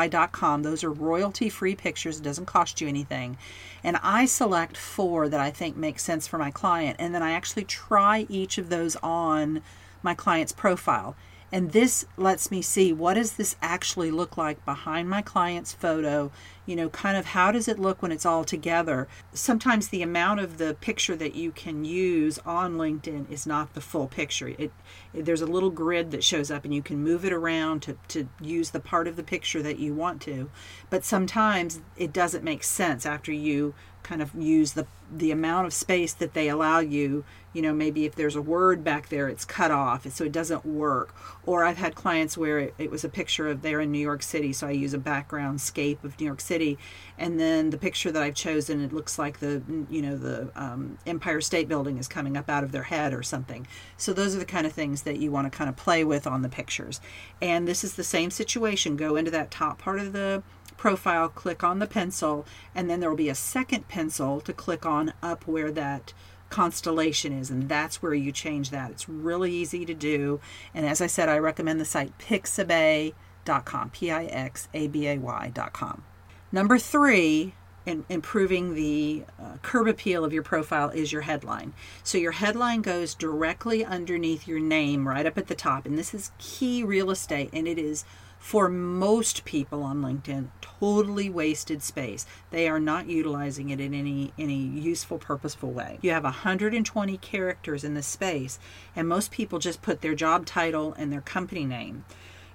dot 0.09 0.33
com. 0.33 0.63
Those 0.63 0.85
are 0.85 0.91
royalty 0.91 1.49
free 1.49 1.75
pictures. 1.75 2.19
It 2.19 2.23
doesn't 2.23 2.47
cost 2.47 2.81
you 2.81 2.89
anything. 2.89 3.37
And 3.83 3.99
I 4.03 4.27
select 4.27 4.77
four 4.77 5.29
that 5.29 5.41
I 5.41 5.51
think 5.51 5.77
make 5.77 5.99
sense 5.99 6.27
for 6.27 6.39
my 6.39 6.51
client. 6.51 6.97
And 6.99 7.15
then 7.15 7.23
I 7.23 7.33
actually 7.33 7.65
try 7.65 8.27
each 8.29 8.59
of 8.59 8.71
those 8.71 8.97
on 9.03 9.63
my 10.03 10.15
client's 10.15 10.53
profile. 10.53 11.17
And 11.55 11.71
this 11.71 12.05
lets 12.17 12.51
me 12.51 12.63
see 12.63 12.93
what 12.93 13.15
does 13.15 13.35
this 13.35 13.55
actually 13.63 14.11
look 14.11 14.37
like 14.37 14.65
behind 14.65 15.09
my 15.09 15.23
client's 15.23 15.73
photo, 15.73 16.33
you 16.67 16.75
know, 16.75 16.89
kind 16.89 17.17
of 17.17 17.27
how 17.27 17.53
does 17.53 17.69
it 17.69 17.79
look 17.79 18.03
when 18.03 18.11
it's 18.11 18.27
all 18.27 18.43
together. 18.43 19.07
Sometimes 19.33 19.87
the 19.87 20.03
amount 20.03 20.41
of 20.41 20.59
the 20.59 20.75
picture 20.81 21.15
that 21.15 21.37
you 21.37 21.53
can 21.53 21.85
use 21.85 22.41
on 22.45 22.75
LinkedIn 22.75 23.31
is 23.31 23.47
not 23.47 23.75
the 23.75 23.81
full 23.81 24.09
picture. 24.09 24.49
It 24.49 24.73
there's 25.13 25.43
a 25.43 25.47
little 25.47 25.71
grid 25.71 26.11
that 26.11 26.25
shows 26.25 26.51
up 26.51 26.65
and 26.65 26.75
you 26.75 26.83
can 26.83 27.05
move 27.05 27.25
it 27.25 27.33
around 27.33 27.83
to, 27.83 27.97
to 28.09 28.29
use 28.41 28.71
the 28.71 28.81
part 28.81 29.07
of 29.07 29.15
the 29.15 29.23
picture 29.23 29.63
that 29.63 29.79
you 29.79 29.95
want 29.95 30.21
to. 30.23 30.51
But 30.91 31.05
sometimes 31.05 31.83
it 31.97 32.13
doesn't 32.13 32.43
make 32.43 32.65
sense 32.65 33.07
after 33.07 33.31
you 33.31 33.75
kind 34.05 34.23
of 34.23 34.33
use 34.35 34.75
the 34.75 34.87
the 35.13 35.31
amount 35.31 35.67
of 35.67 35.73
space 35.73 36.13
that 36.15 36.35
they 36.35 36.49
allow 36.49 36.79
you. 36.79 37.25
You 37.53 37.63
know 37.63 37.73
maybe 37.73 38.05
if 38.05 38.17
there's 38.17 38.35
a 38.35 38.43
word 38.43 38.83
back 38.83 39.11
there 39.11 39.29
it's 39.29 39.45
cut 39.45 39.71
off 39.71 40.09
so 40.13 40.25
it 40.25 40.33
doesn't 40.33 40.67
work. 40.67 41.15
Or 41.47 41.65
i've 41.65 41.77
had 41.77 41.95
clients 41.95 42.37
where 42.37 42.59
it, 42.59 42.75
it, 42.79 42.91
was 42.91 43.05
a 43.05 43.09
picture 43.09 43.49
of 43.49 43.63
there 43.63 43.81
in 43.81 43.93
new 43.93 43.99
york 43.99 44.23
city 44.23 44.53
so 44.53 44.67
i 44.67 44.73
use 44.73 44.93
a 44.93 44.99
background 44.99 45.61
scape 45.61 46.03
of 46.05 46.19
new 46.19 46.27
york 46.27 46.41
city. 46.41 46.79
And 47.17 47.39
then 47.39 47.71
the 47.71 47.79
picture 47.79 48.11
that 48.11 48.23
i've 48.23 48.35
chosen 48.35 48.81
it 48.83 48.93
looks 48.93 49.19
like 49.19 49.39
the 49.39 49.63
you 49.89 50.03
know 50.03 50.17
the 50.17 50.51
um, 50.57 50.99
empire 51.07 51.41
state 51.41 51.69
building 51.69 51.99
is 51.99 52.09
coming 52.09 52.37
up 52.37 52.51
out 52.51 52.65
of 52.65 52.73
their 52.73 52.85
head 52.85 53.15
or 53.15 53.23
something. 53.23 53.67
So 53.97 54.13
those 54.13 54.35
are 54.35 54.41
the 54.41 54.45
kind 54.45 54.67
of 54.67 54.73
things 54.73 55.03
that 55.03 55.19
you 55.19 55.31
want 55.31 55.51
to 55.51 55.57
kind 55.57 55.71
of 55.71 55.77
play 55.77 56.03
with 56.05 56.27
on 56.27 56.43
the 56.43 56.49
pictures. 56.49 57.01
And 57.41 57.69
this 57.69 57.85
is 57.85 57.95
the 57.95 58.05
same 58.05 58.31
situation 58.31 58.97
go 58.97 59.17
into 59.17 59.31
that 59.31 59.51
top 59.51 59.79
part 59.79 60.01
of 60.01 60.13
the 60.13 60.43
profile, 60.85 61.31
click 61.31 61.65
on 61.65 61.79
the 61.79 61.87
pencil, 61.87 62.45
and 62.75 62.91
then 62.91 63.01
there 63.01 63.09
will 63.09 63.17
be 63.17 63.31
a 63.31 63.35
second 63.35 63.89
pencil 63.89 64.39
to 64.39 64.53
click 64.53 64.85
on 64.85 65.15
up 65.23 65.47
where 65.47 65.71
that 65.71 66.13
constellation 66.51 67.33
is, 67.33 67.49
and 67.49 67.71
that's 67.71 68.03
where 68.03 68.13
you 68.13 68.31
change 68.31 68.69
that. 68.69 68.91
It's 68.91 69.09
really 69.09 69.51
easy 69.51 69.87
to 69.87 69.95
do. 69.95 70.41
And 70.75 70.85
as 70.85 71.01
I 71.01 71.07
said, 71.07 71.31
I 71.31 71.39
recommend 71.39 71.81
the 71.81 71.87
site 71.87 72.19
pixabay.com, 72.19 73.91
P 73.93 74.11
I 74.11 74.27
X 74.27 74.69
A 74.75 74.89
B 74.89 75.07
A 75.07 75.17
Y.com. 75.17 76.05
Number 76.53 76.79
three, 76.79 77.55
in 77.87 78.05
improving 78.11 78.75
the 78.75 79.25
uh, 79.41 79.57
curb 79.63 79.89
appeal 79.89 80.23
of 80.23 80.35
your 80.35 80.43
profile 80.43 80.91
is 80.91 81.13
your 81.13 81.23
headline. 81.23 81.73
So 82.03 82.19
your 82.19 82.33
headline 82.33 82.83
goes 82.83 83.15
directly 83.15 83.87
underneath 83.87 84.47
your 84.47 84.61
name 84.61 85.09
right 85.09 85.25
up 85.25 85.39
at 85.39 85.47
the 85.47 85.55
top. 85.55 85.87
And 85.87 85.97
this 85.97 86.13
is 86.13 86.31
key 86.37 86.85
real 86.85 87.11
estate, 87.11 87.49
and 87.55 87.67
it 87.67 87.79
is 87.79 88.05
for 88.45 88.69
most 88.69 89.47
people 89.47 89.83
on 89.83 90.03
LinkedIn, 90.03 90.49
totally 90.61 91.31
wasted 91.31 91.83
space. 91.83 92.27
They 92.51 92.69
are 92.69 92.79
not 92.79 93.09
utilizing 93.09 93.71
it 93.71 93.81
in 93.81 93.95
any 93.95 94.35
any 94.39 94.59
useful, 94.59 95.17
purposeful 95.17 95.71
way. 95.71 95.99
You 96.03 96.11
have 96.11 96.25
120 96.25 97.17
characters 97.17 97.85
in 97.85 97.95
this 97.95 98.07
space, 98.07 98.59
and 98.95 99.09
most 99.09 99.31
people 99.31 99.59
just 99.59 99.81
put 99.81 100.03
their 100.03 100.15
job 100.15 100.45
title 100.45 100.93
and 100.99 101.11
their 101.11 101.23
company 101.23 101.65
name. 101.65 102.05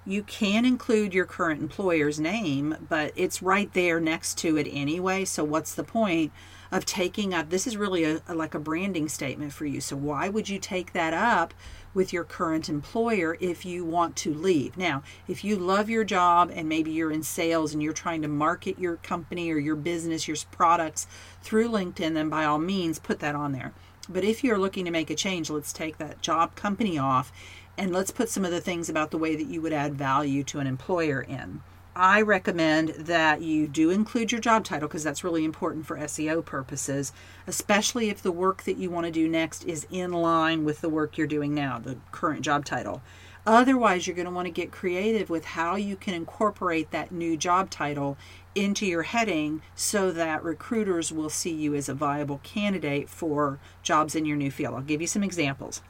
You 0.06 0.22
can 0.22 0.64
include 0.64 1.12
your 1.12 1.26
current 1.26 1.60
employer's 1.60 2.20
name, 2.20 2.76
but 2.88 3.12
it's 3.16 3.42
right 3.42 3.72
there 3.72 3.98
next 3.98 4.38
to 4.38 4.56
it 4.56 4.68
anyway. 4.70 5.24
So 5.24 5.42
what's 5.42 5.74
the 5.74 5.82
point 5.82 6.30
of 6.70 6.84
taking 6.84 7.34
up? 7.34 7.50
This 7.50 7.66
is 7.66 7.76
really 7.76 8.04
a, 8.04 8.22
a 8.28 8.34
like 8.34 8.54
a 8.54 8.58
branding 8.58 9.08
statement 9.08 9.52
for 9.52 9.66
you. 9.66 9.80
So 9.80 9.96
why 9.96 10.28
would 10.28 10.48
you 10.48 10.58
take 10.58 10.92
that 10.92 11.14
up? 11.14 11.54
with 11.92 12.12
your 12.12 12.24
current 12.24 12.68
employer 12.68 13.36
if 13.40 13.64
you 13.64 13.84
want 13.84 14.16
to 14.16 14.32
leave. 14.32 14.76
Now, 14.76 15.02
if 15.26 15.42
you 15.44 15.56
love 15.56 15.90
your 15.90 16.04
job 16.04 16.50
and 16.54 16.68
maybe 16.68 16.90
you're 16.90 17.10
in 17.10 17.22
sales 17.22 17.72
and 17.72 17.82
you're 17.82 17.92
trying 17.92 18.22
to 18.22 18.28
market 18.28 18.78
your 18.78 18.96
company 18.96 19.50
or 19.50 19.58
your 19.58 19.76
business, 19.76 20.28
your 20.28 20.36
products 20.50 21.06
through 21.42 21.68
LinkedIn, 21.68 22.14
then 22.14 22.28
by 22.28 22.44
all 22.44 22.58
means 22.58 22.98
put 22.98 23.18
that 23.20 23.34
on 23.34 23.52
there. 23.52 23.72
But 24.08 24.24
if 24.24 24.42
you're 24.42 24.58
looking 24.58 24.84
to 24.84 24.90
make 24.90 25.10
a 25.10 25.14
change, 25.14 25.50
let's 25.50 25.72
take 25.72 25.98
that 25.98 26.20
job 26.20 26.54
company 26.54 26.98
off 26.98 27.32
and 27.76 27.92
let's 27.92 28.10
put 28.10 28.28
some 28.28 28.44
of 28.44 28.50
the 28.50 28.60
things 28.60 28.88
about 28.88 29.10
the 29.10 29.18
way 29.18 29.36
that 29.36 29.46
you 29.46 29.60
would 29.62 29.72
add 29.72 29.94
value 29.94 30.42
to 30.44 30.58
an 30.58 30.66
employer 30.66 31.22
in. 31.22 31.62
I 31.96 32.22
recommend 32.22 32.90
that 32.90 33.42
you 33.42 33.66
do 33.66 33.90
include 33.90 34.30
your 34.30 34.40
job 34.40 34.64
title 34.64 34.88
because 34.88 35.02
that's 35.02 35.24
really 35.24 35.44
important 35.44 35.86
for 35.86 35.98
SEO 35.98 36.44
purposes, 36.44 37.12
especially 37.46 38.10
if 38.10 38.22
the 38.22 38.30
work 38.30 38.62
that 38.62 38.76
you 38.76 38.90
want 38.90 39.06
to 39.06 39.12
do 39.12 39.28
next 39.28 39.64
is 39.64 39.86
in 39.90 40.12
line 40.12 40.64
with 40.64 40.80
the 40.80 40.88
work 40.88 41.18
you're 41.18 41.26
doing 41.26 41.52
now, 41.52 41.78
the 41.78 41.96
current 42.12 42.42
job 42.42 42.64
title. 42.64 43.02
Otherwise, 43.46 44.06
you're 44.06 44.14
going 44.14 44.28
to 44.28 44.32
want 44.32 44.46
to 44.46 44.52
get 44.52 44.70
creative 44.70 45.30
with 45.30 45.44
how 45.44 45.74
you 45.74 45.96
can 45.96 46.14
incorporate 46.14 46.90
that 46.90 47.10
new 47.10 47.36
job 47.36 47.70
title 47.70 48.16
into 48.54 48.86
your 48.86 49.02
heading 49.02 49.62
so 49.74 50.12
that 50.12 50.44
recruiters 50.44 51.10
will 51.10 51.30
see 51.30 51.52
you 51.52 51.74
as 51.74 51.88
a 51.88 51.94
viable 51.94 52.40
candidate 52.42 53.08
for 53.08 53.58
jobs 53.82 54.14
in 54.14 54.24
your 54.24 54.36
new 54.36 54.50
field. 54.50 54.74
I'll 54.74 54.82
give 54.82 55.00
you 55.00 55.06
some 55.06 55.24
examples. 55.24 55.82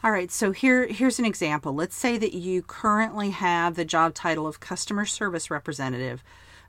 All 0.00 0.12
right, 0.12 0.30
so 0.30 0.52
here 0.52 0.86
here's 0.86 1.18
an 1.18 1.24
example. 1.24 1.74
Let's 1.74 1.96
say 1.96 2.18
that 2.18 2.32
you 2.32 2.62
currently 2.62 3.30
have 3.30 3.74
the 3.74 3.84
job 3.84 4.14
title 4.14 4.46
of 4.46 4.60
customer 4.60 5.04
service 5.04 5.50
representative, 5.50 6.22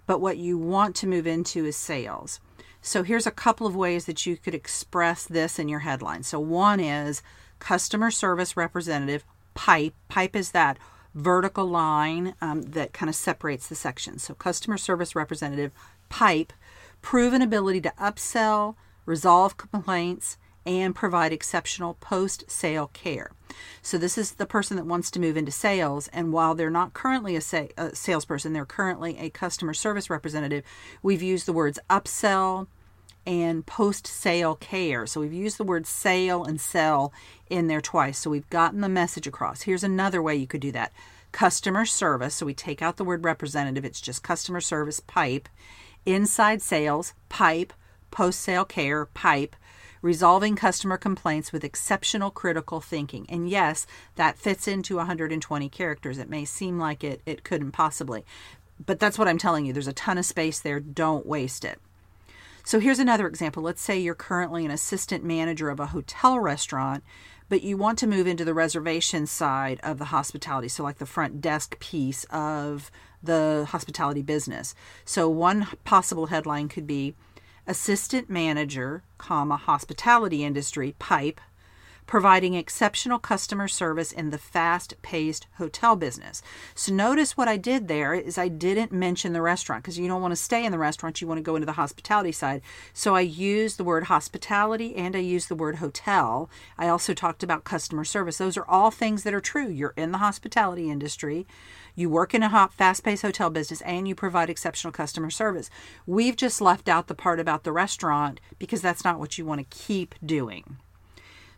but 0.07 0.19
what 0.19 0.39
you 0.39 0.57
want 0.57 0.95
to 0.95 1.07
move 1.07 1.27
into 1.27 1.63
is 1.63 1.75
sales. 1.75 2.39
So 2.81 3.03
here's 3.03 3.27
a 3.27 3.31
couple 3.31 3.67
of 3.67 3.75
ways 3.75 4.05
that 4.05 4.25
you 4.25 4.35
could 4.35 4.55
express 4.55 5.25
this 5.25 5.59
in 5.59 5.69
your 5.69 5.81
headline. 5.81 6.23
So 6.23 6.39
one 6.39 6.79
is 6.79 7.21
customer 7.59 8.09
service 8.09 8.57
representative 8.57 9.23
pipe. 9.53 9.93
Pipe 10.07 10.35
is 10.35 10.49
that 10.51 10.79
vertical 11.13 11.67
line 11.67 12.33
um, 12.41 12.63
that 12.63 12.93
kind 12.93 13.09
of 13.09 13.15
separates 13.15 13.67
the 13.67 13.75
sections. 13.75 14.23
So 14.23 14.33
customer 14.33 14.77
service 14.77 15.15
representative 15.15 15.71
pipe, 16.09 16.51
proven 17.03 17.43
ability 17.43 17.81
to 17.81 17.93
upsell, 17.99 18.73
resolve 19.05 19.55
complaints, 19.55 20.39
and 20.65 20.95
provide 20.95 21.33
exceptional 21.33 21.95
post 21.95 22.49
sale 22.49 22.87
care. 22.93 23.31
So, 23.81 23.97
this 23.97 24.17
is 24.17 24.33
the 24.33 24.45
person 24.45 24.77
that 24.77 24.85
wants 24.85 25.09
to 25.11 25.19
move 25.19 25.37
into 25.37 25.51
sales, 25.51 26.07
and 26.09 26.31
while 26.31 26.53
they're 26.53 26.69
not 26.69 26.93
currently 26.93 27.35
a, 27.35 27.41
sa- 27.41 27.67
a 27.77 27.95
salesperson, 27.95 28.53
they're 28.53 28.65
currently 28.65 29.17
a 29.17 29.29
customer 29.29 29.73
service 29.73 30.09
representative. 30.09 30.63
We've 31.01 31.21
used 31.21 31.45
the 31.45 31.53
words 31.53 31.79
upsell 31.89 32.67
and 33.25 33.65
post 33.65 34.07
sale 34.07 34.55
care. 34.55 35.05
So, 35.07 35.21
we've 35.21 35.33
used 35.33 35.57
the 35.57 35.63
word 35.63 35.87
sale 35.87 36.43
and 36.43 36.59
sell 36.59 37.13
in 37.49 37.67
there 37.67 37.81
twice. 37.81 38.19
So, 38.19 38.29
we've 38.29 38.49
gotten 38.49 38.81
the 38.81 38.89
message 38.89 39.27
across. 39.27 39.63
Here's 39.63 39.83
another 39.83 40.21
way 40.21 40.35
you 40.35 40.47
could 40.47 40.61
do 40.61 40.71
that 40.73 40.93
customer 41.31 41.85
service. 41.85 42.35
So, 42.35 42.45
we 42.45 42.53
take 42.53 42.81
out 42.81 42.97
the 42.97 43.05
word 43.05 43.23
representative, 43.23 43.85
it's 43.85 44.01
just 44.01 44.23
customer 44.23 44.61
service 44.61 44.99
pipe, 44.99 45.49
inside 46.05 46.61
sales, 46.61 47.13
pipe, 47.29 47.73
post 48.11 48.39
sale 48.41 48.65
care, 48.65 49.05
pipe 49.05 49.55
resolving 50.01 50.55
customer 50.55 50.97
complaints 50.97 51.51
with 51.51 51.63
exceptional 51.63 52.31
critical 52.31 52.81
thinking. 52.81 53.25
And 53.29 53.49
yes, 53.49 53.85
that 54.15 54.37
fits 54.37 54.67
into 54.67 54.97
120 54.97 55.69
characters. 55.69 56.17
It 56.17 56.29
may 56.29 56.45
seem 56.45 56.79
like 56.79 57.03
it, 57.03 57.21
it 57.25 57.43
couldn't 57.43 57.71
possibly, 57.71 58.25
but 58.85 58.99
that's 58.99 59.17
what 59.17 59.27
I'm 59.27 59.37
telling 59.37 59.65
you. 59.65 59.73
There's 59.73 59.87
a 59.87 59.93
ton 59.93 60.17
of 60.17 60.25
space 60.25 60.59
there. 60.59 60.79
Don't 60.79 61.25
waste 61.25 61.65
it. 61.65 61.79
So 62.63 62.79
here's 62.79 62.99
another 62.99 63.27
example. 63.27 63.63
Let's 63.63 63.81
say 63.81 63.97
you're 63.99 64.15
currently 64.15 64.65
an 64.65 64.71
assistant 64.71 65.23
manager 65.23 65.69
of 65.69 65.79
a 65.79 65.87
hotel 65.87 66.39
restaurant, 66.39 67.03
but 67.47 67.63
you 67.63 67.77
want 67.77 67.97
to 67.99 68.07
move 68.07 68.27
into 68.27 68.45
the 68.45 68.53
reservation 68.53 69.25
side 69.25 69.79
of 69.81 69.97
the 69.97 70.05
hospitality, 70.05 70.67
so 70.67 70.83
like 70.83 70.99
the 70.99 71.05
front 71.05 71.41
desk 71.41 71.79
piece 71.79 72.25
of 72.25 72.91
the 73.23 73.65
hospitality 73.69 74.21
business. 74.21 74.75
So 75.03 75.27
one 75.27 75.67
possible 75.83 76.27
headline 76.27 76.69
could 76.69 76.85
be 76.85 77.15
assistant 77.69 78.31
manager, 78.31 79.03
comma, 79.19 79.55
hospitality 79.55 80.43
industry, 80.43 80.95
pipe, 80.97 81.39
providing 82.09 82.55
exceptional 82.55 83.19
customer 83.19 83.67
service 83.67 84.11
in 84.11 84.31
the 84.31 84.37
fast-paced 84.39 85.45
hotel 85.59 85.95
business. 85.95 86.41
So 86.73 86.91
notice 86.91 87.37
what 87.37 87.47
I 87.47 87.55
did 87.55 87.87
there 87.87 88.15
is 88.15 88.35
I 88.35 88.47
didn't 88.47 88.91
mention 88.91 89.31
the 89.31 89.43
restaurant 89.43 89.83
because 89.83 89.99
you 89.99 90.07
don't 90.07 90.21
want 90.23 90.31
to 90.31 90.35
stay 90.35 90.65
in 90.65 90.71
the 90.71 90.79
restaurant, 90.79 91.21
you 91.21 91.27
want 91.27 91.37
to 91.37 91.43
go 91.43 91.55
into 91.55 91.67
the 91.67 91.73
hospitality 91.73 92.31
side. 92.31 92.63
So 92.93 93.15
I 93.15 93.21
used 93.21 93.77
the 93.77 93.83
word 93.83 94.05
hospitality 94.05 94.95
and 94.95 95.15
I 95.15 95.19
used 95.19 95.49
the 95.49 95.55
word 95.55 95.75
hotel. 95.75 96.49
I 96.79 96.87
also 96.87 97.13
talked 97.13 97.43
about 97.43 97.63
customer 97.63 98.03
service. 98.03 98.39
Those 98.39 98.57
are 98.57 98.67
all 98.67 98.89
things 98.89 99.21
that 99.21 99.35
are 99.35 99.39
true. 99.39 99.69
You're 99.69 99.93
in 99.95 100.11
the 100.11 100.17
hospitality 100.17 100.89
industry. 100.89 101.45
You 101.93 102.09
work 102.09 102.33
in 102.33 102.41
a 102.41 102.49
hot, 102.49 102.73
fast 102.73 103.03
paced 103.03 103.21
hotel 103.21 103.51
business 103.51 103.81
and 103.81 104.07
you 104.07 104.15
provide 104.15 104.49
exceptional 104.49 104.91
customer 104.91 105.29
service. 105.29 105.69
We've 106.07 106.35
just 106.35 106.59
left 106.59 106.89
out 106.89 107.05
the 107.05 107.13
part 107.13 107.39
about 107.39 107.65
the 107.65 107.71
restaurant 107.71 108.39
because 108.57 108.81
that's 108.81 109.03
not 109.03 109.19
what 109.19 109.37
you 109.37 109.45
want 109.45 109.59
to 109.59 109.77
keep 109.77 110.15
doing. 110.25 110.77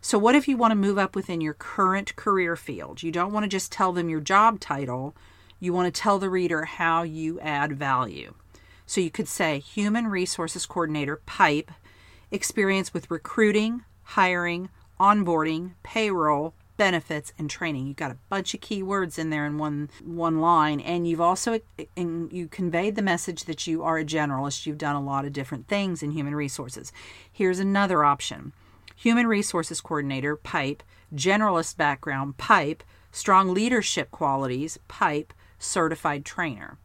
So, 0.04 0.18
what 0.18 0.34
if 0.34 0.48
you 0.48 0.56
want 0.56 0.72
to 0.72 0.76
move 0.76 0.98
up 0.98 1.14
within 1.14 1.40
your 1.40 1.54
current 1.54 2.16
career 2.16 2.56
field? 2.56 3.04
You 3.04 3.12
don't 3.12 3.32
want 3.32 3.44
to 3.44 3.48
just 3.48 3.70
tell 3.70 3.92
them 3.92 4.08
your 4.08 4.20
job 4.20 4.58
title, 4.58 5.14
you 5.60 5.72
want 5.72 5.94
to 5.94 6.00
tell 6.00 6.18
the 6.18 6.28
reader 6.28 6.64
how 6.64 7.04
you 7.04 7.38
add 7.38 7.78
value. 7.78 8.34
So, 8.84 9.00
you 9.00 9.12
could 9.12 9.28
say 9.28 9.60
Human 9.60 10.08
Resources 10.08 10.66
Coordinator, 10.66 11.22
PIPE, 11.24 11.70
experience 12.32 12.92
with 12.92 13.12
recruiting, 13.12 13.84
hiring, 14.02 14.70
onboarding, 14.98 15.74
payroll, 15.84 16.54
benefits 16.76 17.32
and 17.38 17.48
training. 17.48 17.86
You've 17.86 17.96
got 17.96 18.10
a 18.10 18.18
bunch 18.28 18.54
of 18.54 18.60
keywords 18.60 19.20
in 19.20 19.30
there 19.30 19.46
in 19.46 19.56
one 19.56 19.88
one 20.02 20.40
line, 20.40 20.80
and 20.80 21.06
you've 21.06 21.20
also 21.20 21.60
and 21.96 22.32
you 22.32 22.48
conveyed 22.48 22.96
the 22.96 23.02
message 23.02 23.44
that 23.44 23.68
you 23.68 23.84
are 23.84 23.98
a 23.98 24.04
generalist. 24.04 24.66
You've 24.66 24.78
done 24.78 24.96
a 24.96 25.00
lot 25.00 25.24
of 25.24 25.32
different 25.32 25.68
things 25.68 26.02
in 26.02 26.10
human 26.10 26.34
resources. 26.34 26.92
Here's 27.30 27.60
another 27.60 28.02
option: 28.02 28.52
human 28.96 29.26
resources 29.26 29.80
coordinator, 29.80 30.36
pipe, 30.36 30.82
generalist 31.14 31.76
background, 31.76 32.36
pipe, 32.36 32.82
strong 33.10 33.52
leadership 33.52 34.10
qualities, 34.10 34.78
pipe, 34.88 35.32
certified 35.58 36.24
trainer. 36.24 36.78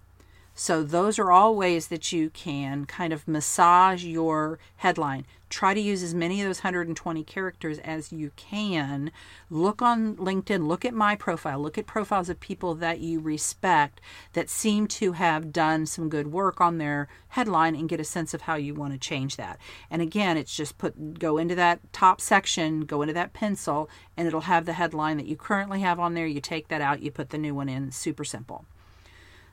So, 0.59 0.81
those 0.81 1.19
are 1.19 1.31
all 1.31 1.55
ways 1.55 1.89
that 1.89 2.11
you 2.11 2.31
can 2.31 2.85
kind 2.85 3.13
of 3.13 3.27
massage 3.27 4.03
your 4.03 4.57
headline. 4.77 5.27
Try 5.51 5.75
to 5.75 5.79
use 5.79 6.01
as 6.01 6.15
many 6.15 6.41
of 6.41 6.47
those 6.47 6.63
120 6.63 7.23
characters 7.25 7.77
as 7.77 8.11
you 8.11 8.31
can. 8.35 9.11
Look 9.51 9.83
on 9.83 10.15
LinkedIn, 10.15 10.65
look 10.67 10.83
at 10.83 10.95
my 10.95 11.15
profile, 11.15 11.59
look 11.59 11.77
at 11.77 11.85
profiles 11.85 12.27
of 12.27 12.39
people 12.39 12.73
that 12.73 12.99
you 13.01 13.19
respect 13.19 14.01
that 14.33 14.49
seem 14.49 14.87
to 14.87 15.11
have 15.11 15.53
done 15.53 15.85
some 15.85 16.09
good 16.09 16.31
work 16.31 16.59
on 16.59 16.79
their 16.79 17.07
headline 17.27 17.75
and 17.75 17.87
get 17.87 17.99
a 17.99 18.03
sense 18.03 18.33
of 18.33 18.41
how 18.41 18.55
you 18.55 18.73
want 18.73 18.93
to 18.93 18.99
change 18.99 19.35
that. 19.35 19.59
And 19.91 20.01
again, 20.01 20.37
it's 20.37 20.57
just 20.57 20.79
put 20.79 21.19
go 21.19 21.37
into 21.37 21.53
that 21.53 21.81
top 21.93 22.19
section, 22.19 22.81
go 22.81 23.03
into 23.03 23.13
that 23.13 23.33
pencil, 23.33 23.91
and 24.17 24.27
it'll 24.27 24.41
have 24.41 24.65
the 24.65 24.73
headline 24.73 25.17
that 25.17 25.27
you 25.27 25.35
currently 25.35 25.81
have 25.81 25.99
on 25.99 26.15
there. 26.15 26.25
You 26.25 26.41
take 26.41 26.67
that 26.69 26.81
out, 26.81 27.03
you 27.03 27.11
put 27.11 27.29
the 27.29 27.37
new 27.37 27.53
one 27.53 27.69
in. 27.69 27.91
Super 27.91 28.25
simple. 28.25 28.65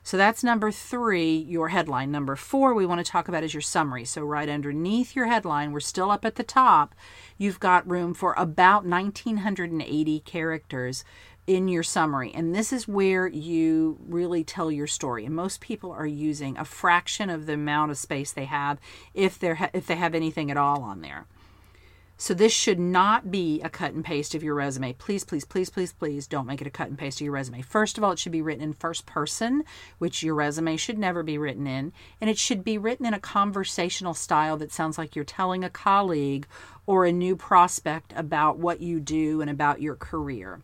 So 0.05 0.17
that's 0.17 0.43
number 0.43 0.71
three, 0.71 1.35
your 1.35 1.69
headline. 1.69 2.11
Number 2.11 2.35
four, 2.35 2.75
we 2.75 2.85
want 2.85 3.03
to 3.03 3.11
talk 3.11 3.27
about 3.27 3.43
is 3.43 3.55
your 3.55 3.61
summary. 3.61 4.05
So, 4.05 4.21
right 4.21 4.47
underneath 4.47 5.15
your 5.15 5.25
headline, 5.25 5.71
we're 5.71 5.79
still 5.79 6.11
up 6.11 6.23
at 6.25 6.35
the 6.35 6.43
top, 6.43 6.93
you've 7.39 7.59
got 7.59 7.89
room 7.89 8.13
for 8.13 8.35
about 8.37 8.85
1980 8.85 10.19
characters 10.19 11.03
in 11.47 11.67
your 11.67 11.81
summary. 11.81 12.31
And 12.35 12.53
this 12.53 12.71
is 12.71 12.87
where 12.87 13.25
you 13.25 13.97
really 14.07 14.43
tell 14.43 14.71
your 14.71 14.85
story. 14.85 15.25
And 15.25 15.33
most 15.33 15.59
people 15.59 15.91
are 15.91 16.05
using 16.05 16.55
a 16.55 16.65
fraction 16.65 17.31
of 17.31 17.47
the 17.47 17.53
amount 17.53 17.89
of 17.89 17.97
space 17.97 18.31
they 18.31 18.45
have 18.45 18.79
if 19.15 19.39
they're 19.39 19.71
if 19.73 19.87
they 19.87 19.95
have 19.95 20.13
anything 20.13 20.51
at 20.51 20.57
all 20.57 20.83
on 20.83 21.01
there. 21.01 21.25
So 22.17 22.33
this 22.33 22.53
should 22.53 22.79
not 22.79 23.29
be 23.29 23.61
a 23.61 23.69
cut 23.69 23.93
and 23.93 24.03
paste 24.03 24.35
of 24.35 24.43
your 24.43 24.55
resume. 24.55 24.93
Please, 24.93 25.25
please, 25.25 25.43
please, 25.43 25.69
please, 25.69 25.91
please 25.91 26.27
don't 26.27 26.47
make 26.47 26.61
it 26.61 26.67
a 26.67 26.71
cut 26.71 26.87
and 26.87 26.97
paste 26.97 27.19
of 27.19 27.25
your 27.25 27.33
resume. 27.33 27.61
First 27.61 27.97
of 27.97 28.03
all, 28.03 28.11
it 28.11 28.19
should 28.19 28.31
be 28.31 28.41
written 28.41 28.63
in 28.63 28.73
first 28.73 29.05
person, 29.05 29.63
which 29.97 30.23
your 30.23 30.33
resume 30.33 30.77
should 30.77 30.97
never 30.97 31.23
be 31.23 31.37
written 31.37 31.67
in, 31.67 31.91
and 32.21 32.29
it 32.29 32.37
should 32.37 32.63
be 32.63 32.77
written 32.77 33.05
in 33.05 33.13
a 33.13 33.19
conversational 33.19 34.13
style 34.13 34.55
that 34.57 34.71
sounds 34.71 34.97
like 34.97 35.15
you're 35.15 35.25
telling 35.25 35.63
a 35.63 35.69
colleague 35.69 36.47
or 36.85 37.05
a 37.05 37.11
new 37.11 37.35
prospect 37.35 38.13
about 38.15 38.59
what 38.59 38.79
you 38.79 39.01
do 39.01 39.41
and 39.41 39.49
about 39.49 39.81
your 39.81 39.95
career. 39.95 40.61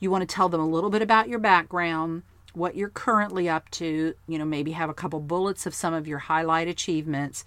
You 0.00 0.10
want 0.10 0.26
to 0.26 0.34
tell 0.34 0.48
them 0.48 0.60
a 0.60 0.68
little 0.68 0.90
bit 0.90 1.02
about 1.02 1.28
your 1.28 1.38
background, 1.38 2.22
what 2.54 2.76
you're 2.76 2.88
currently 2.88 3.48
up 3.48 3.68
to, 3.72 4.14
you 4.26 4.38
know, 4.38 4.44
maybe 4.44 4.72
have 4.72 4.88
a 4.88 4.94
couple 4.94 5.20
bullets 5.20 5.66
of 5.66 5.74
some 5.74 5.92
of 5.92 6.08
your 6.08 6.18
highlight 6.18 6.68
achievements 6.68 7.44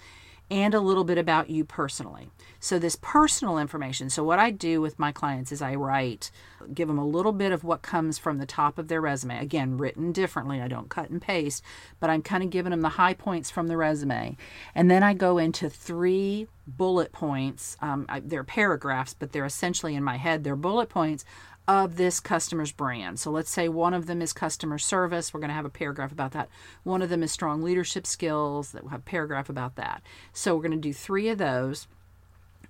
and 0.50 0.74
a 0.74 0.80
little 0.80 1.04
bit 1.04 1.18
about 1.18 1.50
you 1.50 1.66
personally. 1.66 2.30
So, 2.60 2.80
this 2.80 2.98
personal 3.01 3.58
information. 3.58 4.10
So, 4.10 4.24
what 4.24 4.39
I 4.39 4.51
do 4.51 4.82
with 4.82 4.98
my 4.98 5.12
clients 5.12 5.51
is 5.51 5.62
I 5.62 5.75
write, 5.75 6.32
give 6.74 6.88
them 6.88 6.98
a 6.98 7.06
little 7.06 7.32
bit 7.32 7.51
of 7.51 7.63
what 7.63 7.82
comes 7.82 8.18
from 8.18 8.38
the 8.38 8.46
top 8.46 8.77
of 8.77 8.88
their 8.88 9.01
resume. 9.01 9.39
Again, 9.39 9.77
written 9.77 10.12
differently. 10.12 10.62
I 10.62 10.68
don't 10.68 10.89
cut 10.89 11.10
and 11.10 11.22
paste, 11.22 11.63
but 12.00 12.10
I'm 12.10 12.22
kind 12.22 12.44
of 12.44 12.50
giving 12.50 12.72
them 12.72 12.82
the 12.82 12.89
high 12.89 13.13
points 13.13 13.51
from 13.51 13.68
the 13.68 13.77
resume. 13.77 14.38
And 14.74 14.89
then 14.89 15.04
I 15.04 15.13
go 15.13 15.38
into 15.38 15.70
three 15.70 16.48
bullet 16.66 17.12
points. 17.12 17.77
Um, 17.82 18.06
I, 18.10 18.20
they're 18.22 18.44
paragraphs, 18.44 19.13
but 19.13 19.32
they're 19.32 19.46
essentially 19.46 19.96
in 19.96 20.04
my 20.04 20.18
head, 20.18 20.44
they're 20.44 20.56
bullet 20.56 20.89
points 20.89 21.24
of 21.67 21.97
this 21.97 22.19
customer's 22.19 22.71
brand. 22.71 23.19
So 23.19 23.29
let's 23.29 23.51
say 23.51 23.67
one 23.67 23.93
of 23.93 24.05
them 24.05 24.21
is 24.21 24.31
customer 24.31 24.77
service. 24.77 25.33
We're 25.33 25.41
going 25.41 25.50
to 25.50 25.55
have 25.55 25.65
a 25.65 25.69
paragraph 25.69 26.12
about 26.12 26.31
that. 26.31 26.50
One 26.83 27.01
of 27.01 27.09
them 27.09 27.24
is 27.24 27.31
strong 27.31 27.62
leadership 27.62 28.07
skills. 28.07 28.71
That 28.71 28.83
we'll 28.83 28.91
have 28.91 29.01
a 29.01 29.03
paragraph 29.03 29.50
about 29.50 29.75
that. 29.75 30.01
So 30.31 30.55
we're 30.55 30.62
going 30.62 30.71
to 30.71 30.77
do 30.77 30.93
three 30.93 31.27
of 31.29 31.38
those. 31.38 31.88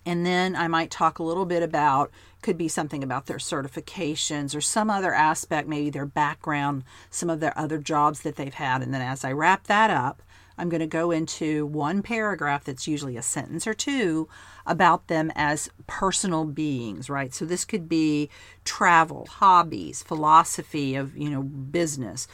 And 0.05 0.25
then 0.25 0.55
I 0.55 0.69
might 0.69 0.89
talk 0.89 1.19
a 1.19 1.23
little 1.23 1.45
bit 1.45 1.61
about, 1.61 2.11
could 2.41 2.57
be 2.57 2.69
something 2.69 3.03
about 3.03 3.25
their 3.25 3.37
certifications 3.37 4.55
or 4.55 4.61
some 4.61 4.89
other 4.89 5.13
aspect, 5.13 5.67
maybe 5.67 5.89
their 5.89 6.05
background, 6.05 6.85
some 7.09 7.29
of 7.29 7.41
their 7.41 7.57
other 7.59 7.77
jobs 7.77 8.21
that 8.21 8.37
they've 8.37 8.53
had. 8.53 8.81
And 8.81 8.93
then 8.93 9.01
as 9.01 9.25
I 9.25 9.33
wrap 9.33 9.67
that 9.67 9.89
up, 9.89 10.23
I'm 10.57 10.69
going 10.69 10.81
to 10.81 10.87
go 10.87 11.11
into 11.11 11.65
one 11.65 12.01
paragraph 12.01 12.63
that's 12.63 12.87
usually 12.87 13.17
a 13.17 13.21
sentence 13.21 13.67
or 13.67 13.73
two 13.73 14.27
about 14.65 15.07
them 15.07 15.31
as 15.35 15.69
personal 15.85 16.45
beings, 16.45 17.09
right? 17.09 17.33
So 17.33 17.45
this 17.45 17.65
could 17.65 17.87
be 17.87 18.29
travel, 18.65 19.27
hobbies, 19.29 20.03
philosophy 20.03 20.95
of, 20.95 21.15
you 21.15 21.29
know, 21.29 21.43
business, 21.43 22.27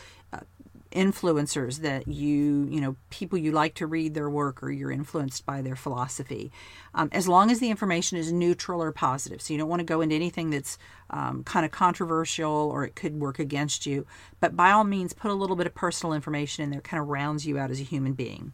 influencers 0.94 1.80
that 1.80 2.08
you 2.08 2.68
you 2.70 2.80
know 2.80 2.96
people 3.10 3.38
you 3.38 3.52
like 3.52 3.74
to 3.76 3.88
read 3.88 4.14
their 4.14 4.30
work 4.30 4.62
or 4.64 4.72
you're 4.72 4.92
influenced 4.92 5.46
by 5.46 5.62
their 5.62 5.76
philosophy. 5.76 6.52
Um, 6.94 7.10
as 7.12 7.28
long 7.28 7.52
as 7.52 7.60
the 7.60 7.70
information 7.70 8.18
is 8.18 8.32
neutral 8.32 8.82
or 8.82 8.92
positive. 8.92 9.42
So 9.42 9.54
you 9.54 9.60
don't 9.60 9.70
want 9.70 9.80
to 9.80 9.86
go 9.86 10.02
into 10.02 10.16
anything 10.16 10.50
that's 10.52 10.78
um, 11.10 11.44
kind 11.44 11.66
of 11.66 11.72
controversial 11.72 12.52
or 12.52 12.86
it 12.86 12.96
could 12.96 13.20
work 13.20 13.40
against 13.40 13.86
you. 13.86 14.06
But 14.40 14.56
by 14.56 14.72
all 14.72 14.84
means 14.84 15.14
put 15.14 15.32
a 15.32 15.36
little 15.36 15.56
bit 15.56 15.68
of 15.68 15.76
personal 15.76 16.14
information 16.14 16.64
in 16.64 16.70
there. 16.70 16.82
Kind 16.82 17.02
of 17.02 17.10
rounds 17.10 17.46
you 17.46 17.58
out 17.58 17.72
as 17.72 17.80
a 17.80 17.84
human 17.84 18.14
being. 18.14 18.54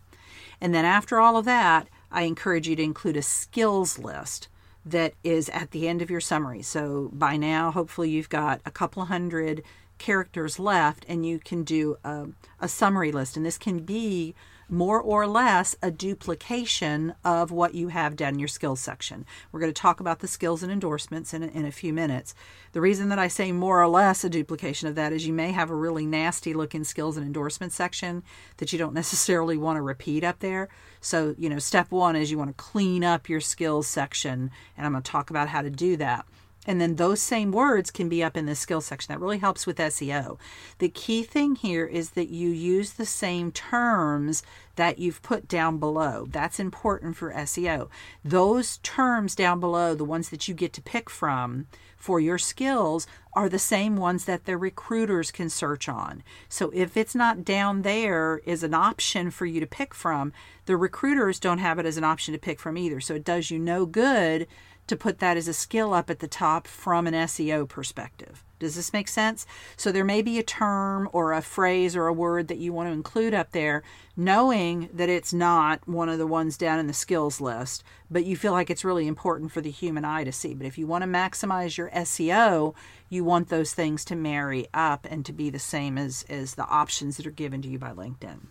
And 0.61 0.73
then 0.73 0.85
after 0.85 1.19
all 1.19 1.37
of 1.37 1.45
that 1.45 1.87
i 2.11 2.23
encourage 2.23 2.67
you 2.67 2.75
to 2.75 2.83
include 2.83 3.17
a 3.17 3.21
skills 3.21 3.99
list 3.99 4.47
that 4.85 5.13
is 5.23 5.49
at 5.49 5.71
the 5.71 5.87
end 5.87 6.01
of 6.01 6.09
your 6.09 6.21
summary. 6.21 6.61
So 6.61 7.09
by 7.13 7.37
now 7.37 7.71
hopefully 7.71 8.09
you've 8.09 8.29
got 8.29 8.61
a 8.65 8.71
couple 8.71 9.05
hundred 9.05 9.63
characters 9.99 10.57
left 10.57 11.05
and 11.07 11.25
you 11.25 11.39
can 11.39 11.63
do 11.63 11.97
a, 12.03 12.27
a, 12.59 12.67
summary 12.67 13.11
list. 13.11 13.37
And 13.37 13.45
this 13.45 13.57
can 13.57 13.79
be 13.79 14.33
more 14.69 15.01
or 15.01 15.25
less 15.25 15.75
a 15.81 15.89
duplication 15.89 17.13
of 17.25 17.51
what 17.51 17.73
you 17.73 17.87
have 17.87 18.15
down 18.15 18.33
in 18.33 18.39
your 18.39 18.47
skills 18.47 18.79
section. 18.79 19.25
We're 19.51 19.59
going 19.59 19.73
to 19.73 19.81
talk 19.81 19.99
about 19.99 20.19
the 20.19 20.27
skills 20.27 20.61
and 20.61 20.71
endorsements 20.71 21.33
in, 21.33 21.41
in 21.43 21.65
a 21.65 21.71
few 21.71 21.91
minutes. 21.91 22.35
The 22.73 22.81
reason 22.81 23.09
that 23.09 23.17
i 23.17 23.27
say 23.27 23.51
more 23.51 23.81
or 23.81 23.87
less 23.87 24.23
a 24.23 24.29
duplication 24.29 24.87
of 24.87 24.95
that 24.95 25.11
is 25.11 25.25
you 25.25 25.33
may 25.33 25.51
have 25.51 25.71
a 25.71 25.75
really 25.75 26.05
nasty 26.05 26.53
looking 26.53 26.83
skills 26.83 27.17
and 27.17 27.25
endorsements 27.25 27.75
section 27.75 28.23
that 28.57 28.71
you 28.71 28.77
don't 28.77 28.93
necessarily 29.01 29.57
want 29.57 29.77
to 29.77 29.81
repeat 29.81 30.23
up 30.23 30.39
there. 30.39 30.69
So 31.01 31.33
you 31.37 31.49
know 31.49 31.59
step 31.59 31.91
one 31.91 32.15
is 32.15 32.29
you 32.29 32.37
want 32.37 32.55
to 32.55 32.63
clean 32.63 33.03
up 33.03 33.27
your 33.27 33.41
skills 33.41 33.87
section 33.87 34.51
and 34.77 34.85
i'm 34.85 34.91
going 34.91 35.03
to 35.03 35.11
talk 35.11 35.29
about 35.29 35.47
how 35.47 35.61
to 35.61 35.69
do 35.69 35.97
that 35.97 36.25
and 36.69 36.79
then 36.79 36.97
those 36.97 37.19
same 37.19 37.51
words 37.51 37.89
can 37.89 38.09
be 38.09 38.23
up 38.23 38.37
in 38.37 38.45
the 38.45 38.53
skill 38.53 38.79
section. 38.79 39.11
That 39.11 39.19
really 39.19 39.39
helps 39.39 39.65
with 39.65 39.79
SEO. 39.79 40.37
The 40.77 40.89
key 40.89 41.23
thing 41.23 41.55
here 41.55 41.87
is 41.87 42.11
that 42.11 42.29
you 42.29 42.49
use 42.49 42.91
the 42.91 43.07
same 43.07 43.51
terms 43.51 44.43
that 44.75 44.99
you've 44.99 45.23
put 45.23 45.47
down 45.47 45.79
below. 45.79 46.27
That's 46.29 46.59
important 46.59 47.17
for 47.17 47.33
SEO. 47.33 47.89
Those 48.23 48.77
terms 48.77 49.33
down 49.33 49.59
below, 49.59 49.95
the 49.95 50.05
ones 50.05 50.29
that 50.29 50.47
you 50.47 50.53
get 50.53 50.71
to 50.73 50.81
pick 50.81 51.09
from 51.09 51.65
for 51.97 52.19
your 52.19 52.37
skills, 52.37 53.07
are 53.33 53.49
the 53.49 53.57
same 53.57 53.97
ones 53.97 54.25
that 54.25 54.45
the 54.45 54.55
recruiters 54.55 55.31
can 55.31 55.49
search 55.49 55.89
on. 55.89 56.21
So 56.49 56.69
if 56.71 56.95
it's 56.95 57.15
not 57.15 57.43
down 57.43 57.81
there 57.81 58.41
is 58.45 58.61
an 58.61 58.75
option 58.75 59.31
for 59.31 59.47
you 59.47 59.59
to 59.59 59.65
pick 59.65 59.95
from, 59.95 60.33
the 60.67 60.77
recruiters 60.77 61.39
don't 61.39 61.57
have 61.57 61.79
it 61.79 61.87
as 61.87 61.97
an 61.97 62.03
option 62.03 62.31
to 62.35 62.39
pick 62.39 62.59
from 62.59 62.77
either. 62.77 63.01
So 63.01 63.15
it 63.15 63.23
does 63.23 63.49
you 63.49 63.57
no 63.57 63.87
good 63.87 64.45
to 64.89 64.97
put 64.97 65.19
that 65.19 65.37
as 65.37 65.47
a 65.47 65.53
skill 65.53 65.93
up 65.93 66.09
at 66.09 66.19
the 66.19 66.27
top 66.27 66.67
from 66.67 67.07
an 67.07 67.13
SEO 67.13 67.67
perspective. 67.67 68.43
Does 68.59 68.75
this 68.75 68.91
make 68.91 69.07
sense? 69.07 69.45
So 69.77 69.91
there 69.91 70.03
may 70.03 70.21
be 70.21 70.37
a 70.37 70.43
term 70.43 71.09
or 71.13 71.31
a 71.31 71.41
phrase 71.41 71.95
or 71.95 72.07
a 72.07 72.13
word 72.13 72.49
that 72.49 72.57
you 72.57 72.73
want 72.73 72.89
to 72.89 72.93
include 72.93 73.33
up 73.33 73.51
there, 73.51 73.83
knowing 74.17 74.89
that 74.93 75.07
it's 75.07 75.33
not 75.33 75.87
one 75.87 76.09
of 76.09 76.17
the 76.17 76.27
ones 76.27 76.57
down 76.57 76.77
in 76.77 76.87
the 76.87 76.93
skills 76.93 77.39
list, 77.39 77.85
but 78.11 78.25
you 78.25 78.35
feel 78.35 78.51
like 78.51 78.69
it's 78.69 78.83
really 78.83 79.07
important 79.07 79.53
for 79.53 79.61
the 79.61 79.71
human 79.71 80.03
eye 80.03 80.25
to 80.25 80.31
see. 80.33 80.53
But 80.53 80.67
if 80.67 80.77
you 80.77 80.87
want 80.87 81.03
to 81.03 81.09
maximize 81.09 81.77
your 81.77 81.89
SEO, 81.91 82.75
you 83.07 83.23
want 83.23 83.47
those 83.47 83.73
things 83.73 84.03
to 84.05 84.15
marry 84.15 84.67
up 84.73 85.07
and 85.09 85.25
to 85.25 85.31
be 85.31 85.49
the 85.49 85.57
same 85.57 85.97
as, 85.97 86.25
as 86.27 86.55
the 86.55 86.65
options 86.65 87.15
that 87.15 87.25
are 87.25 87.31
given 87.31 87.61
to 87.61 87.69
you 87.69 87.79
by 87.79 87.91
LinkedIn. 87.91 88.47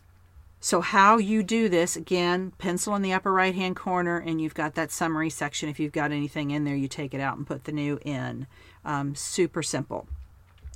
So, 0.61 0.81
how 0.81 1.18
you 1.18 1.44
do 1.44 1.68
this 1.68 1.94
again, 1.94 2.53
pencil 2.59 2.97
in 2.97 3.03
the 3.03 3.12
upper 3.12 3.33
right 3.33 3.55
hand 3.55 3.77
corner, 3.77 4.18
and 4.18 4.40
you've 4.40 4.55
got 4.55 4.75
that 4.75 4.90
summary 4.90 5.31
section. 5.31 5.68
If 5.68 5.79
you've 5.79 5.92
got 5.92 6.11
anything 6.11 6.51
in 6.51 6.64
there, 6.64 6.75
you 6.75 6.88
take 6.88 7.14
it 7.14 7.21
out 7.21 7.37
and 7.37 7.47
put 7.47 7.64
the 7.64 7.73
new 7.73 7.99
in. 8.05 8.49
Um, 8.85 9.14
super 9.14 9.62
simple. 9.62 10.09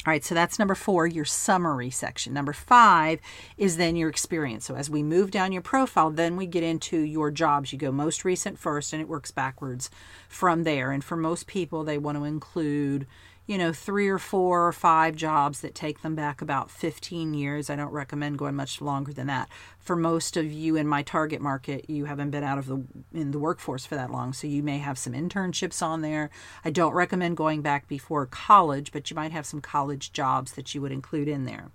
All 0.05 0.11
right, 0.11 0.25
so 0.25 0.35
that's 0.35 0.59
number 0.59 0.75
four, 0.75 1.07
your 1.07 1.25
summary 1.25 1.91
section. 1.91 2.35
Number 2.35 2.53
five 2.53 3.21
is 3.57 3.77
then 3.77 3.95
your 3.95 4.09
experience. 4.09 4.65
So 4.65 4.75
as 4.75 4.91
we 4.91 5.01
move 5.01 5.31
down 5.31 5.53
your 5.53 5.63
profile, 5.63 6.11
then 6.11 6.37
we 6.37 6.47
get 6.47 6.65
into 6.65 6.99
your 6.99 7.31
jobs. 7.31 7.73
You 7.73 7.79
go 7.79 7.93
most 7.93 8.25
recent 8.25 8.59
first, 8.59 8.93
and 8.93 9.01
it 9.01 9.09
works 9.09 9.31
backwards 9.31 9.91
from 10.29 10.65
there. 10.65 10.91
And 10.91 11.05
for 11.05 11.17
most 11.17 11.47
people, 11.47 11.85
they 11.85 11.99
want 11.99 12.19
to 12.19 12.25
include, 12.25 13.07
you 13.47 13.59
know, 13.59 13.73
three 13.73 14.09
or 14.09 14.19
four 14.19 14.69
or 14.69 14.73
five 14.73 15.17
jobs 15.17 15.61
that 15.61 15.75
take 15.75 16.03
them 16.03 16.15
back 16.15 16.41
about 16.41 16.71
15 16.71 17.35
years. 17.35 17.69
I 17.69 17.77
don't 17.77 17.91
recommend 17.91 18.39
going 18.39 18.55
much 18.55 18.81
longer 18.81 19.13
than 19.13 19.27
that. 19.27 19.49
For 19.81 19.97
most 19.97 20.37
of 20.37 20.53
you 20.53 20.77
in 20.77 20.87
my 20.87 21.03
target 21.03 21.41
market, 21.41 21.91
you 21.91 22.05
haven't 22.05 22.31
been 22.31 22.45
out 22.45 22.59
of 22.59 22.67
the 22.67 22.85
in 23.13 23.33
the 23.33 23.41
workforce 23.41 23.85
for 23.85 23.97
that 23.97 24.13
long, 24.13 24.33
so 24.33 24.47
you 24.47 24.63
may 24.63 24.79
have 24.79 24.97
some 24.97 25.13
internships 25.13 25.83
on 25.83 26.03
there. 26.03 26.31
I 26.65 26.71
don't 26.71 26.95
recommend 26.95 27.37
going 27.37 27.63
back 27.63 27.89
before 27.89 28.27
college, 28.27 28.93
but 28.93 29.11
you 29.11 29.17
might 29.17 29.33
have 29.33 29.47
some 29.47 29.61
college 29.61 30.13
jobs 30.13 30.53
that 30.53 30.75
you 30.75 30.81
would 30.81 30.93
include 30.93 31.27
in 31.27 31.45
there. 31.45 31.73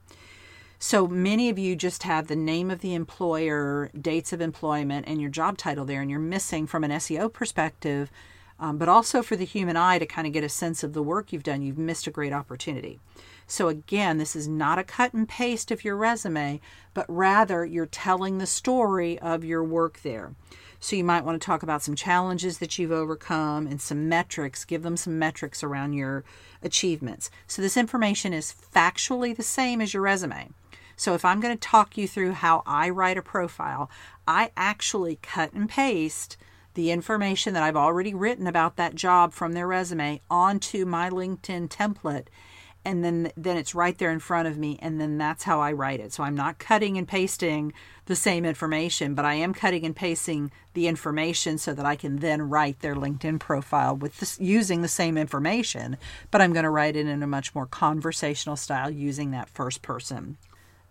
So 0.80 1.08
many 1.08 1.50
of 1.50 1.58
you 1.58 1.76
just 1.76 2.04
have 2.04 2.28
the 2.28 2.36
name 2.36 2.70
of 2.70 2.82
the 2.82 2.94
employer, 2.94 3.90
dates 4.00 4.32
of 4.32 4.42
employment, 4.42 5.08
and 5.08 5.20
your 5.20 5.32
job 5.32 5.58
title 5.58 5.86
there, 5.86 6.02
and 6.02 6.10
you're 6.10 6.20
missing 6.20 6.68
from 6.68 6.84
an 6.84 6.92
SEO 6.92 7.34
perspective 7.34 8.12
um, 8.60 8.78
but 8.78 8.90
also 8.90 9.22
for 9.22 9.36
the 9.36 9.46
human 9.46 9.78
eye 9.78 10.00
to 10.00 10.06
kind 10.06 10.28
of 10.28 10.34
get 10.34 10.44
a 10.44 10.50
sense 10.50 10.84
of 10.84 10.94
the 10.94 11.04
work 11.04 11.32
you've 11.32 11.44
done. 11.44 11.62
You've 11.62 11.78
missed 11.78 12.08
a 12.08 12.12
great 12.12 12.34
opportunity. 12.34 13.00
So, 13.46 13.70
again, 13.70 14.18
this 14.18 14.36
is 14.36 14.48
not 14.48 14.78
a 14.78 14.84
cut 14.84 15.14
and 15.14 15.28
paste 15.28 15.72
of 15.72 15.86
your 15.86 15.96
resume, 15.96 16.60
but 16.94 17.06
rather 17.08 17.64
you're 17.64 17.86
telling 17.86 18.38
the 18.38 18.46
story 18.46 19.18
of 19.20 19.46
your 19.46 19.64
work 19.64 20.02
there. 20.02 20.34
So, 20.82 20.98
you 20.98 21.06
might 21.06 21.24
want 21.24 21.42
to 21.42 21.46
talk 21.46 21.64
about 21.64 21.82
some 21.82 21.96
challenges 21.96 22.58
that 22.58 22.78
you've 22.78 22.92
overcome 22.92 23.66
and 23.66 23.80
some 23.80 24.10
metrics. 24.10 24.66
Give 24.66 24.84
them 24.84 24.98
some 24.98 25.18
metrics 25.18 25.64
around 25.64 25.94
your 25.94 26.26
achievements. 26.62 27.30
So, 27.48 27.62
this 27.62 27.78
information 27.78 28.34
is 28.34 28.54
factually 28.74 29.36
the 29.36 29.44
same 29.44 29.80
as 29.80 29.94
your 29.94 30.04
resume. 30.04 30.50
So, 30.98 31.14
if 31.14 31.24
I'm 31.24 31.40
going 31.40 31.56
to 31.56 31.68
talk 31.68 31.98
you 31.98 32.06
through 32.06 32.34
how 32.34 32.64
I 32.66 32.90
write 32.90 33.18
a 33.18 33.22
profile, 33.22 33.90
I 34.28 34.52
actually 34.58 35.20
cut 35.22 35.54
and 35.54 35.70
paste 35.70 36.36
the 36.78 36.92
information 36.92 37.56
that 37.56 37.64
I've 37.64 37.76
already 37.76 38.14
written 38.14 38.46
about 38.46 38.76
that 38.76 38.94
job 38.94 39.34
from 39.34 39.54
their 39.54 39.66
resume 39.66 40.22
onto 40.30 40.86
my 40.86 41.10
LinkedIn 41.10 41.70
template 41.70 42.28
and 42.86 43.04
then 43.04 43.32
then 43.36 43.58
it's 43.58 43.74
right 43.74 43.98
there 43.98 44.12
in 44.12 44.20
front 44.20 44.48
of 44.48 44.60
me 44.60 44.78
and 44.80 45.02
then 45.02 45.18
that's 45.18 45.44
how 45.44 45.60
I 45.60 45.72
write 45.72 46.00
it. 46.00 46.14
So 46.14 46.24
I'm 46.24 46.36
not 46.36 46.60
cutting 46.60 46.96
and 46.96 47.08
pasting 47.08 47.74
the 48.06 48.16
same 48.16 48.46
information, 48.46 49.16
but 49.16 49.26
I 49.26 49.34
am 49.34 49.56
cutting 49.56 49.88
and 49.88 49.96
pasting 49.96 50.52
the 50.76 50.88
information 50.88 51.58
so 51.58 51.74
that 51.74 51.86
I 51.86 51.96
can 51.96 52.18
then 52.18 52.44
write 52.44 52.82
their 52.82 52.96
LinkedIn 52.96 53.40
profile 53.40 53.98
with 53.98 54.20
this, 54.20 54.40
using 54.40 54.84
the 54.84 54.88
same 54.88 55.18
information, 55.18 55.98
but 56.30 56.42
I'm 56.42 56.54
going 56.54 56.64
to 56.64 56.70
write 56.70 56.96
it 56.96 57.08
in 57.08 57.24
a 57.24 57.28
much 57.28 57.56
more 57.56 57.66
conversational 57.66 58.56
style 58.56 58.92
using 58.92 59.32
that 59.32 59.50
first 59.50 59.82
person 59.82 60.38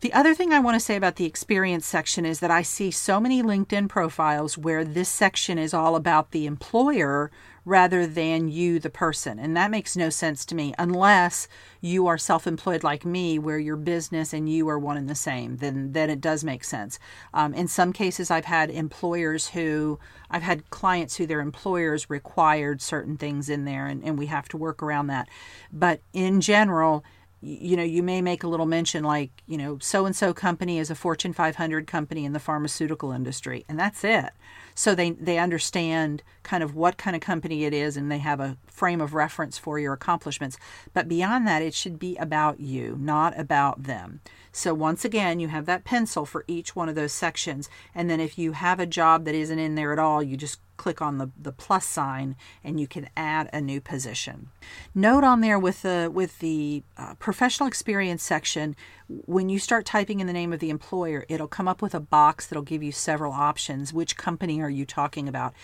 the 0.01 0.13
other 0.13 0.35
thing 0.35 0.53
I 0.53 0.61
want 0.61 0.75
to 0.75 0.85
say 0.85 0.95
about 0.95 1.17
the 1.17 1.25
experience 1.25 1.87
section 1.87 2.27
is 2.27 2.41
that 2.41 2.51
I 2.51 2.61
see 2.61 2.91
so 2.91 3.19
many 3.19 3.43
LinkedIn 3.43 3.89
profiles 3.89 4.59
where 4.59 4.85
this 4.85 5.09
section 5.09 5.57
is 5.59 5.73
all 5.73 5.97
about 5.97 6.33
the 6.33 6.47
employer 6.47 7.31
rather 7.65 8.07
than 8.07 8.47
you, 8.49 8.79
the 8.79 8.91
person. 8.91 9.39
And 9.39 9.57
that 9.57 9.71
makes 9.71 9.97
no 9.97 10.11
sense 10.11 10.45
to 10.47 10.55
me 10.55 10.75
unless 10.79 11.49
you 11.81 12.07
are 12.07 12.19
self 12.19 12.47
employed 12.47 12.85
like 12.85 13.07
me, 13.07 13.39
where 13.39 13.59
your 13.59 13.77
business 13.77 14.35
and 14.35 14.49
you 14.49 14.69
are 14.69 14.79
one 14.79 14.99
and 14.99 15.09
the 15.09 15.15
same. 15.15 15.57
Then, 15.57 15.93
then 15.93 16.11
it 16.11 16.21
does 16.21 16.45
make 16.45 16.63
sense. 16.63 16.99
Um, 17.33 17.55
in 17.55 17.67
some 17.67 17.95
cases, 17.95 18.31
I've 18.31 18.45
had 18.45 18.71
employers 18.71 19.49
who, 19.49 19.99
I've 20.31 20.43
had 20.43 20.69
clients 20.69 21.17
who 21.17 21.27
their 21.27 21.41
employers 21.41 22.11
required 22.11 22.83
certain 22.83 23.17
things 23.17 23.49
in 23.49 23.65
there, 23.65 23.87
and, 23.87 24.05
and 24.05 24.19
we 24.19 24.27
have 24.27 24.49
to 24.51 24.59
work 24.59 24.83
around 24.83 25.07
that. 25.07 25.29
But 25.73 26.03
in 26.13 26.43
general, 26.43 27.03
you 27.47 27.77
know, 27.77 27.85
you 27.85 28.03
may 28.03 28.21
make 28.21 28.43
a 28.43 28.49
little 28.49 28.67
mention 28.67 29.05
like, 29.05 29.31
you 29.47 29.57
know, 29.57 29.79
so 29.81 30.05
and 30.05 30.17
so 30.17 30.35
company 30.35 30.81
is 30.81 30.91
a 30.91 30.97
Fortune 30.97 31.33
500 31.33 31.87
company 31.87 32.25
in 32.25 32.33
the 32.33 32.41
pharmaceutical 32.41 33.13
industry, 33.13 33.65
and 33.69 33.79
that's 33.79 34.03
it. 34.03 34.31
So 34.75 34.97
they 34.97 35.13
they 35.13 35.39
understand 35.39 36.25
kind 36.43 36.65
of 36.65 36.75
what 36.75 36.99
kind 36.99 37.15
of 37.15 37.23
company 37.23 37.65
it 37.65 37.73
is, 37.73 37.97
and 37.97 38.11
they 38.11 38.19
have 38.19 38.41
a 38.41 38.57
frame 38.67 39.01
of 39.01 39.15
reference 39.15 39.57
for 39.57 39.79
your 39.79 39.93
accomplishments. 39.93 40.59
But 40.93 41.09
beyond 41.09 41.47
that, 41.47 41.63
it 41.63 41.73
should 41.73 42.01
be 42.01 42.17
about 42.17 42.59
you, 42.59 42.97
not 43.01 43.39
about 43.39 43.85
them. 43.85 44.21
So 44.51 44.75
once 44.75 45.05
again, 45.05 45.39
you 45.39 45.49
have 45.49 45.67
that 45.67 45.85
pencil 45.85 46.27
for 46.27 46.45
each 46.49 46.75
one 46.75 46.89
of 46.89 46.97
those 46.97 47.13
sections, 47.13 47.71
and 47.95 48.11
then 48.11 48.19
if 48.19 48.39
you 48.39 48.53
have 48.53 48.81
a 48.81 48.87
job 48.87 49.25
that 49.25 49.37
isn't 49.37 49.59
in 49.59 49.77
there 49.77 49.93
at 49.93 50.01
all, 50.01 50.21
you 50.21 50.37
just 50.37 50.59
click 50.77 51.01
on 51.03 51.19
the, 51.19 51.31
the 51.41 51.53
plus 51.53 51.87
sign 51.87 52.37
and 52.63 52.81
you 52.81 52.87
can 52.87 53.09
add 53.17 53.49
a 53.53 53.61
new 53.61 53.81
position. 53.81 54.49
Note 54.95 55.25
on 55.25 55.41
there 55.41 55.59
with 55.59 55.83
the 55.83 56.11
with 56.13 56.39
the 56.39 56.83
uh, 56.97 57.15
professional 57.15 57.67
experience 57.67 58.23
section, 58.23 58.77
when 59.09 59.49
you 59.49 59.59
start 59.59 59.87
typing 59.87 60.21
in 60.21 60.27
the 60.27 60.33
name 60.33 60.53
of 60.53 60.61
the 60.61 60.71
employer, 60.71 61.25
it'll 61.29 61.49
come 61.49 61.69
up 61.69 61.83
with 61.83 61.95
a 61.95 62.01
box 62.01 62.47
that'll 62.47 62.63
give 62.63 62.83
you 62.83 62.93
several 62.93 63.33
options. 63.33 63.93
Which 63.93 64.17
company 64.17 64.61
are 64.61 64.71
you 64.71 64.85
talking 64.85 65.29
about? 65.29 65.55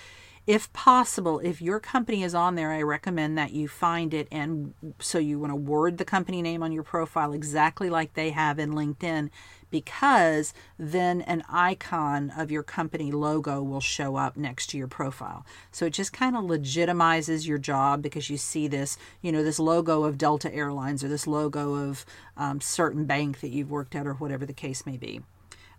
If 0.44 0.72
possible, 0.72 1.38
if 1.38 1.62
your 1.62 1.79
company 1.79 2.25
is 2.25 2.35
on 2.35 2.57
there, 2.57 2.72
I 2.72 2.83
recommend 2.83 3.38
that 3.38 3.53
you 3.53 3.68
find 3.68 4.12
it 4.12 4.27
and 4.33 4.75
so 4.98 5.18
you 5.18 5.38
want 5.38 5.53
to 5.53 5.57
word 5.57 5.98
the 5.98 6.05
company 6.05 6.42
name 6.42 6.64
on 6.64 6.72
your 6.72 6.83
profile 6.83 7.33
exactly 7.33 7.88
like 7.88 8.14
they 8.14 8.31
have 8.31 8.59
in 8.59 8.72
LinkedIn 8.72 9.31
because 9.72 10.54
then 10.78 11.22
an 11.22 11.42
icon 11.48 12.30
of 12.37 12.52
your 12.52 12.62
company 12.62 13.11
logo 13.11 13.61
will 13.61 13.80
show 13.80 14.14
up 14.14 14.37
next 14.37 14.68
to 14.68 14.78
your 14.78 14.87
profile. 14.87 15.44
So 15.72 15.87
it 15.87 15.94
just 15.94 16.12
kind 16.12 16.37
of 16.37 16.44
legitimizes 16.44 17.48
your 17.48 17.58
job 17.58 18.02
because 18.02 18.30
you 18.30 18.37
see 18.37 18.68
this, 18.68 18.98
you 19.22 19.32
know, 19.32 19.42
this 19.42 19.58
logo 19.58 20.04
of 20.04 20.18
Delta 20.18 20.54
Airlines 20.54 21.02
or 21.02 21.08
this 21.08 21.26
logo 21.26 21.74
of 21.74 22.04
um, 22.37 22.61
certain 22.61 23.06
bank 23.06 23.40
that 23.40 23.48
you've 23.48 23.70
worked 23.70 23.96
at 23.96 24.06
or 24.06 24.14
whatever 24.14 24.46
the 24.46 24.52
case 24.52 24.87
may 24.87 24.98
be. 24.98 25.22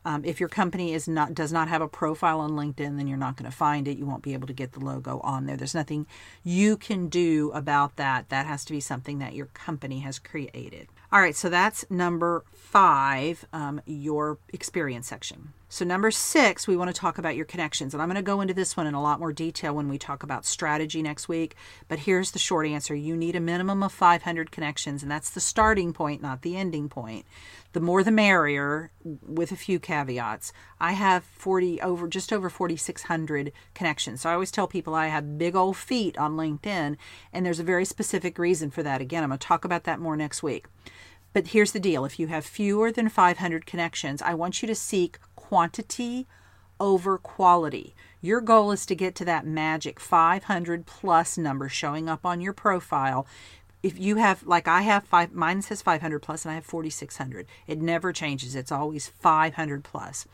Um, 0.05 0.25
if 0.25 0.39
your 0.39 0.49
company 0.49 0.93
is 0.93 1.07
not 1.07 1.33
does 1.33 1.53
not 1.53 1.69
have 1.69 1.81
a 1.81 1.87
profile 1.87 2.41
on 2.41 2.51
LinkedIn, 2.51 2.97
then 2.97 3.07
you're 3.07 3.17
not 3.17 3.37
going 3.37 3.49
to 3.49 3.55
find 3.55 3.87
it. 3.87 3.97
You 3.97 4.05
won't 4.05 4.23
be 4.23 4.33
able 4.33 4.47
to 4.47 4.53
get 4.53 4.73
the 4.73 4.81
logo 4.81 5.21
on 5.21 5.45
there. 5.45 5.55
There's 5.55 5.73
nothing 5.75 6.07
you 6.43 6.75
can 6.75 7.07
do 7.07 7.51
about 7.53 7.95
that. 7.95 8.27
That 8.29 8.45
has 8.45 8.65
to 8.65 8.73
be 8.73 8.81
something 8.81 9.19
that 9.19 9.33
your 9.33 9.45
company 9.47 9.99
has 9.99 10.19
created. 10.19 10.89
All 11.13 11.19
right, 11.19 11.35
so 11.35 11.47
that's 11.47 11.85
number 11.91 12.43
five, 12.51 13.45
um, 13.53 13.81
your 13.85 14.39
experience 14.51 15.07
section. 15.07 15.53
So, 15.73 15.83
number 15.85 16.11
six, 16.11 16.67
we 16.67 16.77
want 16.77 16.93
to 16.93 17.01
talk 17.01 17.17
about 17.17 17.35
your 17.35 17.47
connections. 17.47 17.95
And 17.95 18.03
I'm 18.03 18.07
going 18.07 18.15
to 18.15 18.21
go 18.21 18.41
into 18.41 18.53
this 18.53 18.77
one 18.77 18.85
in 18.85 18.93
a 18.93 19.01
lot 19.01 19.19
more 19.19 19.33
detail 19.33 19.73
when 19.73 19.89
we 19.89 19.97
talk 19.97 20.21
about 20.21 20.45
strategy 20.45 21.01
next 21.01 21.27
week. 21.27 21.55
But 21.87 21.97
here's 21.97 22.29
the 22.29 22.37
short 22.37 22.67
answer 22.67 22.93
you 22.93 23.17
need 23.17 23.35
a 23.35 23.39
minimum 23.39 23.81
of 23.81 23.91
500 23.91 24.51
connections, 24.51 25.01
and 25.01 25.11
that's 25.11 25.31
the 25.31 25.39
starting 25.39 25.91
point, 25.91 26.21
not 26.21 26.43
the 26.43 26.57
ending 26.57 26.89
point. 26.89 27.25
The 27.71 27.79
more 27.79 28.03
the 28.03 28.11
merrier, 28.11 28.91
with 29.03 29.51
a 29.51 29.55
few 29.55 29.79
caveats. 29.79 30.53
I 30.79 30.91
have 30.91 31.23
40 31.23 31.81
over 31.81 32.07
just 32.07 32.31
over 32.31 32.51
4,600 32.51 33.51
connections. 33.73 34.21
So 34.21 34.29
I 34.29 34.33
always 34.33 34.51
tell 34.51 34.67
people 34.67 34.93
I 34.93 35.07
have 35.07 35.39
big 35.39 35.55
old 35.55 35.75
feet 35.75 36.19
on 36.19 36.37
LinkedIn, 36.37 36.97
and 37.33 37.43
there's 37.43 37.59
a 37.59 37.63
very 37.63 37.85
specific 37.85 38.37
reason 38.37 38.69
for 38.69 38.83
that. 38.83 39.01
Again, 39.01 39.23
I'm 39.23 39.29
going 39.31 39.39
to 39.39 39.47
talk 39.47 39.65
about 39.65 39.85
that 39.85 39.99
more 39.99 40.15
next 40.15 40.43
week. 40.43 40.67
But 41.33 41.47
here's 41.47 41.71
the 41.71 41.79
deal 41.79 42.05
if 42.05 42.19
you 42.19 42.27
have 42.27 42.45
fewer 42.45 42.91
than 42.91 43.09
500 43.09 43.65
connections, 43.65 44.21
I 44.21 44.35
want 44.35 44.61
you 44.61 44.67
to 44.67 44.75
seek 44.75 45.17
quantity 45.35 46.27
over 46.79 47.17
quality. 47.17 47.95
Your 48.21 48.39
goal 48.39 48.71
is 48.71 48.85
to 48.85 48.95
get 48.95 49.15
to 49.15 49.25
that 49.25 49.45
magic 49.45 49.99
500 49.99 50.85
plus 50.85 51.37
number 51.37 51.69
showing 51.69 52.07
up 52.07 52.25
on 52.25 52.39
your 52.39 52.53
profile. 52.53 53.25
If 53.81 53.99
you 53.99 54.17
have, 54.17 54.43
like 54.43 54.67
I 54.67 54.81
have 54.83 55.03
five, 55.03 55.33
mine 55.33 55.61
says 55.61 55.81
500 55.81 56.19
plus 56.19 56.45
and 56.45 56.51
I 56.51 56.55
have 56.55 56.65
4,600. 56.65 57.47
It 57.67 57.81
never 57.81 58.13
changes, 58.13 58.55
it's 58.55 58.71
always 58.71 59.07
500 59.07 59.83
plus. 59.83 60.25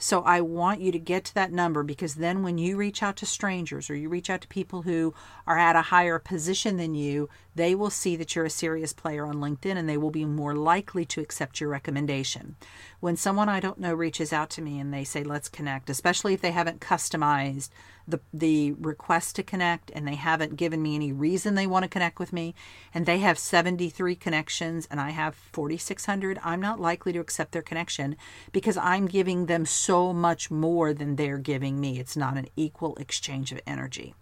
So 0.00 0.22
I 0.22 0.40
want 0.40 0.80
you 0.80 0.92
to 0.92 0.98
get 0.98 1.24
to 1.24 1.34
that 1.34 1.52
number 1.52 1.82
because 1.82 2.14
then 2.14 2.44
when 2.44 2.56
you 2.56 2.76
reach 2.76 3.02
out 3.02 3.16
to 3.16 3.26
strangers 3.26 3.90
or 3.90 3.96
you 3.96 4.08
reach 4.08 4.30
out 4.30 4.40
to 4.42 4.48
people 4.48 4.82
who 4.82 5.12
are 5.44 5.58
at 5.58 5.74
a 5.74 5.82
higher 5.82 6.20
position 6.20 6.76
than 6.76 6.94
you, 6.94 7.28
they 7.58 7.74
will 7.74 7.90
see 7.90 8.14
that 8.14 8.34
you're 8.36 8.44
a 8.44 8.50
serious 8.50 8.92
player 8.92 9.26
on 9.26 9.34
LinkedIn 9.34 9.76
and 9.76 9.88
they 9.88 9.96
will 9.96 10.12
be 10.12 10.24
more 10.24 10.54
likely 10.54 11.04
to 11.04 11.20
accept 11.20 11.60
your 11.60 11.68
recommendation. 11.68 12.54
When 13.00 13.16
someone 13.16 13.48
I 13.48 13.58
don't 13.58 13.80
know 13.80 13.92
reaches 13.92 14.32
out 14.32 14.48
to 14.50 14.62
me 14.62 14.78
and 14.78 14.94
they 14.94 15.02
say, 15.02 15.24
let's 15.24 15.48
connect, 15.48 15.90
especially 15.90 16.34
if 16.34 16.40
they 16.40 16.52
haven't 16.52 16.80
customized 16.80 17.70
the, 18.06 18.20
the 18.32 18.72
request 18.72 19.34
to 19.36 19.42
connect 19.42 19.90
and 19.92 20.06
they 20.06 20.14
haven't 20.14 20.56
given 20.56 20.80
me 20.80 20.94
any 20.94 21.12
reason 21.12 21.56
they 21.56 21.66
want 21.66 21.82
to 21.82 21.88
connect 21.88 22.20
with 22.20 22.32
me, 22.32 22.54
and 22.94 23.04
they 23.04 23.18
have 23.18 23.38
73 23.38 24.14
connections 24.14 24.86
and 24.88 25.00
I 25.00 25.10
have 25.10 25.34
4,600, 25.34 26.38
I'm 26.44 26.60
not 26.60 26.80
likely 26.80 27.12
to 27.12 27.18
accept 27.20 27.50
their 27.50 27.60
connection 27.60 28.16
because 28.52 28.76
I'm 28.76 29.06
giving 29.06 29.46
them 29.46 29.66
so 29.66 30.12
much 30.12 30.48
more 30.48 30.94
than 30.94 31.16
they're 31.16 31.38
giving 31.38 31.80
me. 31.80 31.98
It's 31.98 32.16
not 32.16 32.36
an 32.36 32.46
equal 32.56 32.94
exchange 32.96 33.50
of 33.50 33.60
energy. 33.66 34.14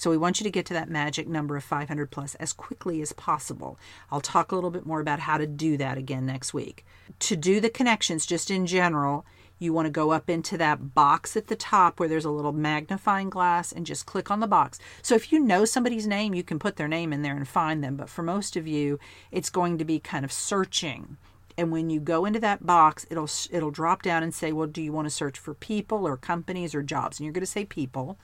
So 0.00 0.08
we 0.08 0.16
want 0.16 0.40
you 0.40 0.44
to 0.44 0.50
get 0.50 0.64
to 0.64 0.72
that 0.72 0.88
magic 0.88 1.28
number 1.28 1.58
of 1.58 1.62
500 1.62 2.10
plus 2.10 2.34
as 2.36 2.54
quickly 2.54 3.02
as 3.02 3.12
possible. 3.12 3.78
I'll 4.10 4.22
talk 4.22 4.50
a 4.50 4.54
little 4.54 4.70
bit 4.70 4.86
more 4.86 4.98
about 4.98 5.20
how 5.20 5.36
to 5.36 5.46
do 5.46 5.76
that 5.76 5.98
again 5.98 6.24
next 6.24 6.54
week. 6.54 6.86
To 7.18 7.36
do 7.36 7.60
the 7.60 7.68
connections, 7.68 8.24
just 8.24 8.50
in 8.50 8.64
general, 8.64 9.26
you 9.58 9.74
want 9.74 9.84
to 9.84 9.90
go 9.90 10.10
up 10.10 10.30
into 10.30 10.56
that 10.56 10.94
box 10.94 11.36
at 11.36 11.48
the 11.48 11.54
top 11.54 12.00
where 12.00 12.08
there's 12.08 12.24
a 12.24 12.30
little 12.30 12.54
magnifying 12.54 13.28
glass 13.28 13.72
and 13.72 13.84
just 13.84 14.06
click 14.06 14.30
on 14.30 14.40
the 14.40 14.46
box. 14.46 14.78
So 15.02 15.14
if 15.16 15.30
you 15.30 15.38
know 15.38 15.66
somebody's 15.66 16.06
name, 16.06 16.32
you 16.32 16.44
can 16.44 16.58
put 16.58 16.76
their 16.76 16.88
name 16.88 17.12
in 17.12 17.20
there 17.20 17.36
and 17.36 17.46
find 17.46 17.84
them. 17.84 17.96
But 17.96 18.08
for 18.08 18.22
most 18.22 18.56
of 18.56 18.66
you, 18.66 18.98
it's 19.30 19.50
going 19.50 19.76
to 19.76 19.84
be 19.84 20.00
kind 20.00 20.24
of 20.24 20.32
searching 20.32 21.18
and 21.60 21.70
when 21.70 21.90
you 21.90 22.00
go 22.00 22.24
into 22.24 22.40
that 22.40 22.64
box 22.64 23.06
it'll 23.10 23.28
it'll 23.50 23.70
drop 23.70 24.02
down 24.02 24.22
and 24.22 24.34
say 24.34 24.50
well 24.50 24.66
do 24.66 24.80
you 24.80 24.92
want 24.92 25.06
to 25.06 25.10
search 25.10 25.38
for 25.38 25.52
people 25.52 26.06
or 26.06 26.16
companies 26.16 26.74
or 26.74 26.82
jobs? 26.82 27.18
And 27.18 27.24
you're 27.24 27.32
going 27.32 27.42
to 27.42 27.46
say 27.46 27.64
people. 27.64 28.18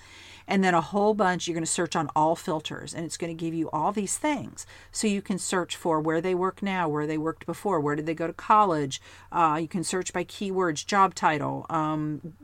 And 0.49 0.62
then 0.62 0.75
a 0.75 0.81
whole 0.81 1.12
bunch 1.12 1.46
you're 1.46 1.55
going 1.55 1.64
to 1.64 1.70
search 1.70 1.96
on 1.96 2.09
all 2.16 2.37
filters 2.37 2.94
and 2.94 3.05
it's 3.05 3.16
going 3.16 3.37
to 3.37 3.44
give 3.44 3.53
you 3.53 3.68
all 3.70 3.92
these 3.92 4.16
things. 4.16 4.64
So 4.90 5.07
you 5.07 5.20
can 5.20 5.38
search 5.38 5.77
for 5.77 6.01
where 6.01 6.20
they 6.20 6.35
work 6.35 6.62
now 6.62 6.88
where 6.88 7.07
they 7.07 7.18
worked 7.18 7.46
before 7.46 7.81
where 7.81 7.96
did 7.96 8.07
they 8.07 8.14
go 8.14 8.27
to 8.27 8.33
college? 8.33 9.01
Uh, 9.31 9.59
you 9.61 9.68
can 9.68 9.85
search 9.85 10.12
by 10.12 10.25
keywords 10.25 10.87
job 10.87 11.14
title 11.14 11.66
um, 11.68 12.35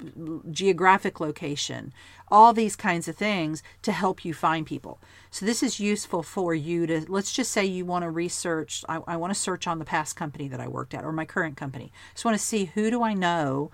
geographic 0.51 1.21
location 1.21 1.93
all 2.33 2.53
these 2.53 2.75
kinds 2.75 3.07
of 3.07 3.15
things 3.15 3.63
to 3.83 3.93
help 3.93 4.25
you 4.25 4.35
find 4.35 4.67
people 4.67 4.99
so 5.31 5.47
this 5.47 5.63
is 5.63 5.79
useful 5.79 6.23
for 6.23 6.55
you 6.55 6.87
to 6.87 7.05
let's 7.09 7.33
just 7.33 7.53
say 7.53 7.65
you 7.65 7.85
want 7.85 8.03
to 8.03 8.11
research 8.11 8.85
i, 8.89 8.99
I 9.07 9.17
want 9.17 9.33
to 9.33 9.39
search 9.39 9.69
on 9.69 9.79
the 9.79 9.85
past 9.85 10.17
company 10.17 10.49
that 10.49 10.61
i 10.61 10.67
worked 10.67 10.95
at 10.95 11.05
or 11.05 11.13
my 11.13 11.27
current 11.27 11.57
company 11.57 11.93
just 12.15 12.25
want 12.25 12.37
to 12.37 12.45
see 12.45 12.65
who 12.65 12.91
do 12.91 13.03
i 13.03 13.15
know 13.15 13.71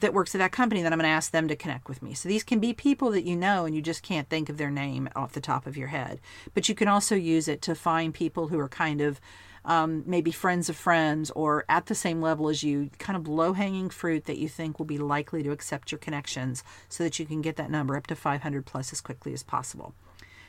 that 0.00 0.14
works 0.14 0.34
at 0.34 0.38
that 0.38 0.52
company 0.52 0.82
that 0.82 0.92
I'm 0.92 0.98
going 0.98 1.08
to 1.08 1.14
ask 1.14 1.32
them 1.32 1.48
to 1.48 1.56
connect 1.56 1.88
with 1.88 2.02
me. 2.02 2.14
So 2.14 2.28
these 2.28 2.44
can 2.44 2.60
be 2.60 2.72
people 2.72 3.10
that 3.10 3.24
you 3.24 3.36
know 3.36 3.64
and 3.64 3.74
you 3.74 3.82
just 3.82 4.02
can't 4.02 4.28
think 4.28 4.48
of 4.48 4.56
their 4.56 4.70
name 4.70 5.08
off 5.16 5.32
the 5.32 5.40
top 5.40 5.66
of 5.66 5.76
your 5.76 5.88
head. 5.88 6.20
But 6.54 6.68
you 6.68 6.74
can 6.74 6.88
also 6.88 7.14
use 7.14 7.48
it 7.48 7.60
to 7.62 7.74
find 7.74 8.14
people 8.14 8.48
who 8.48 8.58
are 8.60 8.68
kind 8.68 9.00
of 9.00 9.20
um, 9.68 10.02
maybe 10.06 10.32
friends 10.32 10.70
of 10.70 10.76
friends 10.76 11.30
or 11.32 11.64
at 11.68 11.86
the 11.86 11.94
same 11.94 12.22
level 12.22 12.48
as 12.48 12.62
you, 12.62 12.90
kind 12.98 13.16
of 13.16 13.28
low 13.28 13.52
hanging 13.52 13.90
fruit 13.90 14.24
that 14.24 14.38
you 14.38 14.48
think 14.48 14.78
will 14.78 14.86
be 14.86 14.98
likely 14.98 15.42
to 15.42 15.52
accept 15.52 15.92
your 15.92 15.98
connections 15.98 16.64
so 16.88 17.04
that 17.04 17.18
you 17.18 17.26
can 17.26 17.42
get 17.42 17.56
that 17.56 17.70
number 17.70 17.96
up 17.96 18.06
to 18.06 18.16
500 18.16 18.64
plus 18.64 18.92
as 18.92 19.02
quickly 19.02 19.34
as 19.34 19.42
possible. 19.42 19.94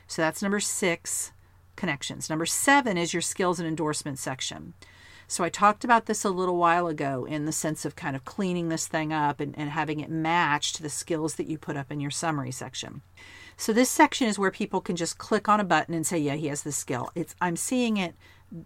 So 0.07 0.21
that's 0.21 0.41
number 0.41 0.61
six 0.61 1.33
connections. 1.75 2.29
Number 2.29 2.45
seven 2.45 2.97
is 2.97 3.13
your 3.13 3.21
skills 3.21 3.59
and 3.59 3.67
endorsement 3.67 4.19
section. 4.19 4.73
So 5.27 5.43
I 5.43 5.49
talked 5.49 5.83
about 5.83 6.07
this 6.07 6.25
a 6.25 6.29
little 6.31 6.57
while 6.57 6.87
ago 6.87 7.25
in 7.25 7.45
the 7.45 7.51
sense 7.51 7.85
of 7.85 7.95
kind 7.95 8.15
of 8.15 8.25
cleaning 8.25 8.69
this 8.69 8.87
thing 8.87 9.13
up 9.13 9.39
and, 9.39 9.53
and 9.57 9.69
having 9.69 9.99
it 9.99 10.09
match 10.09 10.73
to 10.73 10.81
the 10.81 10.89
skills 10.89 11.35
that 11.35 11.47
you 11.47 11.57
put 11.57 11.77
up 11.77 11.91
in 11.91 11.99
your 11.99 12.09
summary 12.09 12.51
section. 12.51 13.01
So 13.55 13.73
this 13.73 13.91
section 13.91 14.27
is 14.27 14.39
where 14.39 14.49
people 14.49 14.79
can 14.79 14.95
just 14.95 15.17
click 15.17 15.49
on 15.49 15.59
a 15.59 15.65
button 15.65 15.93
and 15.93 16.07
say, 16.07 16.17
yeah, 16.17 16.35
he 16.35 16.47
has 16.47 16.63
this 16.63 16.77
skill. 16.77 17.11
It's 17.13 17.35
I'm 17.41 17.57
seeing 17.57 17.97
it 17.97 18.15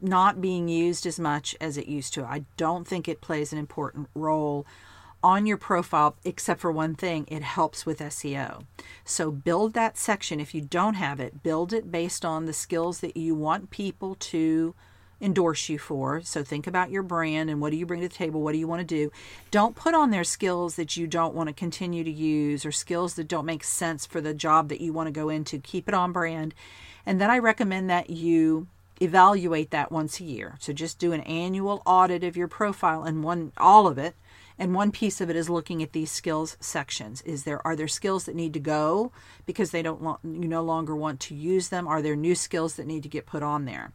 not 0.02 0.42
being 0.42 0.68
used 0.68 1.06
as 1.06 1.20
much 1.20 1.56
as 1.60 1.78
it 1.78 1.88
used 1.88 2.14
to. 2.14 2.24
I 2.24 2.46
don't 2.58 2.88
think 2.88 3.08
it 3.08 3.22
plays 3.22 3.52
an 3.52 3.60
important 3.60 4.10
role 4.16 4.66
on 5.24 5.46
your 5.46 5.58
profile, 5.58 6.16
except 6.26 6.60
for 6.60 6.72
one 6.72 6.96
thing 6.96 7.26
it 7.30 7.44
helps 7.44 7.86
with 7.86 8.00
SEO. 8.00 8.64
So 9.06 9.32
build 9.32 9.74
that 9.74 9.98
section. 9.98 10.40
If 10.40 10.54
you 10.54 10.62
don't 10.62 10.96
have 10.96 11.20
it, 11.20 11.42
build 11.44 11.72
it 11.72 11.92
based 11.92 12.26
on 12.26 12.46
the 12.46 12.54
skills 12.54 13.00
that 13.00 13.16
you 13.16 13.34
want 13.34 13.70
people 13.70 14.16
to 14.16 14.76
endorse 15.22 15.70
you 15.70 15.80
for. 15.80 16.22
So 16.22 16.44
think 16.44 16.68
about 16.68 16.92
your 16.92 17.04
brand 17.04 17.50
and 17.50 17.62
what 17.62 17.72
do 17.72 17.78
you 17.78 17.86
bring 17.86 18.02
to 18.02 18.10
the 18.10 18.14
table? 18.14 18.42
What 18.42 18.52
do 18.52 18.58
you 18.58 18.68
want 18.68 18.82
to 18.82 18.86
do? 18.86 19.12
Don't 19.52 19.76
put 19.76 19.96
on 19.96 20.10
there 20.10 20.26
skills 20.26 20.76
that 20.76 20.98
you 20.98 21.08
don't 21.08 21.34
want 21.34 21.48
to 21.48 21.54
continue 21.54 22.04
to 22.04 22.12
use 22.12 22.66
or 22.66 22.74
skills 22.74 23.14
that 23.14 23.30
don't 23.30 23.46
make 23.46 23.64
sense 23.64 24.06
for 24.06 24.20
the 24.20 24.34
job 24.34 24.68
that 24.68 24.82
you 24.82 24.92
want 24.92 25.08
to 25.08 25.12
go 25.12 25.30
into. 25.30 25.60
Keep 25.60 25.88
it 25.88 25.94
on 25.94 26.12
brand. 26.12 26.54
And 27.06 27.22
then 27.22 27.32
I 27.32 27.38
recommend 27.38 27.90
that 27.90 28.10
you 28.10 28.68
evaluate 29.04 29.72
that 29.72 29.92
once 29.92 30.20
a 30.20 30.24
year. 30.24 30.56
So 30.60 30.74
just 30.74 31.00
do 31.00 31.12
an 31.12 31.22
annual 31.22 31.82
audit 31.86 32.24
of 32.24 32.38
your 32.38 32.48
profile 32.48 33.04
and 33.04 33.24
one 33.24 33.52
all 33.58 33.88
of 33.88 33.98
it 33.98 34.16
and 34.58 34.74
one 34.74 34.92
piece 34.92 35.20
of 35.20 35.30
it 35.30 35.36
is 35.36 35.50
looking 35.50 35.82
at 35.82 35.94
these 35.94 36.12
skills 36.12 36.58
sections. 36.60 37.22
Is 37.24 37.44
there 37.44 37.66
are 37.66 37.76
there 37.76 37.88
skills 37.88 38.26
that 38.26 38.36
need 38.36 38.54
to 38.54 38.60
go 38.60 39.12
because 39.46 39.72
they 39.72 39.82
don't 39.82 40.02
you 40.24 40.48
no 40.48 40.64
longer 40.64 40.96
want 40.96 41.20
to 41.22 41.36
use 41.36 41.70
them? 41.70 41.88
Are 41.88 42.02
there 42.02 42.16
new 42.16 42.36
skills 42.36 42.76
that 42.76 42.88
need 42.88 43.04
to 43.04 43.10
get 43.10 43.26
put 43.26 43.44
on 43.44 43.66
there 43.66 43.92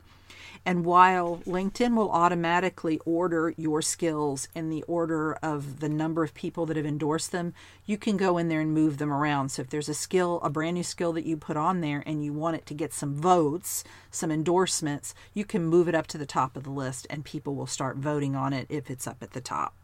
and 0.64 0.84
while 0.84 1.40
LinkedIn 1.46 1.96
will 1.96 2.10
automatically 2.10 2.98
order 3.04 3.54
your 3.56 3.82
skills 3.82 4.48
in 4.54 4.70
the 4.70 4.82
order 4.84 5.34
of 5.42 5.80
the 5.80 5.88
number 5.88 6.24
of 6.24 6.34
people 6.34 6.66
that 6.66 6.76
have 6.76 6.86
endorsed 6.86 7.32
them, 7.32 7.54
you 7.86 7.96
can 7.96 8.16
go 8.16 8.38
in 8.38 8.48
there 8.48 8.60
and 8.60 8.72
move 8.72 8.98
them 8.98 9.12
around. 9.12 9.50
So 9.50 9.62
if 9.62 9.70
there's 9.70 9.88
a 9.88 9.94
skill, 9.94 10.40
a 10.42 10.50
brand 10.50 10.74
new 10.74 10.82
skill 10.82 11.12
that 11.14 11.26
you 11.26 11.36
put 11.36 11.56
on 11.56 11.80
there 11.80 12.02
and 12.06 12.24
you 12.24 12.32
want 12.32 12.56
it 12.56 12.66
to 12.66 12.74
get 12.74 12.92
some 12.92 13.14
votes, 13.14 13.84
some 14.10 14.30
endorsements, 14.30 15.14
you 15.34 15.44
can 15.44 15.64
move 15.64 15.88
it 15.88 15.94
up 15.94 16.06
to 16.08 16.18
the 16.18 16.26
top 16.26 16.56
of 16.56 16.64
the 16.64 16.70
list 16.70 17.06
and 17.08 17.24
people 17.24 17.54
will 17.54 17.66
start 17.66 17.96
voting 17.96 18.34
on 18.34 18.52
it 18.52 18.66
if 18.68 18.90
it's 18.90 19.06
up 19.06 19.22
at 19.22 19.32
the 19.32 19.40
top. 19.40 19.74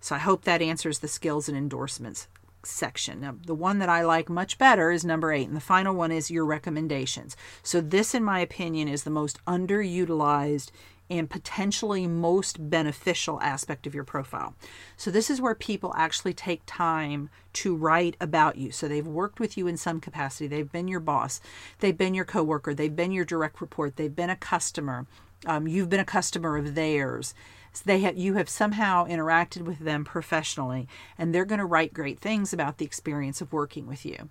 So 0.00 0.14
I 0.14 0.18
hope 0.18 0.44
that 0.44 0.62
answers 0.62 0.98
the 0.98 1.08
skills 1.08 1.48
and 1.48 1.56
endorsements 1.56 2.28
section. 2.66 3.20
Now, 3.20 3.36
the 3.44 3.54
one 3.54 3.78
that 3.78 3.88
I 3.88 4.02
like 4.02 4.28
much 4.28 4.58
better 4.58 4.90
is 4.90 5.04
number 5.04 5.32
eight, 5.32 5.48
and 5.48 5.56
the 5.56 5.60
final 5.60 5.94
one 5.94 6.12
is 6.12 6.30
your 6.30 6.44
recommendations. 6.44 7.36
So, 7.62 7.80
this, 7.80 8.14
in 8.14 8.24
my 8.24 8.40
opinion, 8.40 8.88
is 8.88 9.04
the 9.04 9.10
most 9.10 9.44
underutilized 9.46 10.70
and 11.08 11.30
potentially 11.30 12.06
most 12.06 12.68
beneficial 12.68 13.40
aspect 13.40 13.86
of 13.86 13.94
your 13.94 14.02
profile. 14.04 14.54
So, 14.96 15.10
this 15.10 15.30
is 15.30 15.40
where 15.40 15.54
people 15.54 15.94
actually 15.96 16.34
take 16.34 16.62
time 16.66 17.30
to 17.54 17.76
write 17.76 18.16
about 18.20 18.56
you. 18.56 18.72
So, 18.72 18.88
they've 18.88 19.06
worked 19.06 19.40
with 19.40 19.56
you 19.56 19.66
in 19.66 19.76
some 19.76 20.00
capacity, 20.00 20.46
they've 20.46 20.70
been 20.70 20.88
your 20.88 21.00
boss, 21.00 21.40
they've 21.80 21.96
been 21.96 22.14
your 22.14 22.24
coworker, 22.24 22.74
they've 22.74 22.94
been 22.94 23.12
your 23.12 23.24
direct 23.24 23.60
report, 23.60 23.96
they've 23.96 24.14
been 24.14 24.30
a 24.30 24.36
customer, 24.36 25.06
um, 25.46 25.66
you've 25.68 25.90
been 25.90 26.00
a 26.00 26.04
customer 26.04 26.56
of 26.56 26.74
theirs 26.74 27.34
they 27.80 28.00
have 28.00 28.16
you 28.16 28.34
have 28.34 28.48
somehow 28.48 29.06
interacted 29.06 29.62
with 29.62 29.78
them 29.80 30.04
professionally 30.04 30.88
and 31.18 31.34
they're 31.34 31.44
going 31.44 31.58
to 31.58 31.64
write 31.64 31.92
great 31.92 32.18
things 32.18 32.52
about 32.52 32.78
the 32.78 32.84
experience 32.84 33.40
of 33.40 33.52
working 33.52 33.86
with 33.86 34.04
you. 34.04 34.28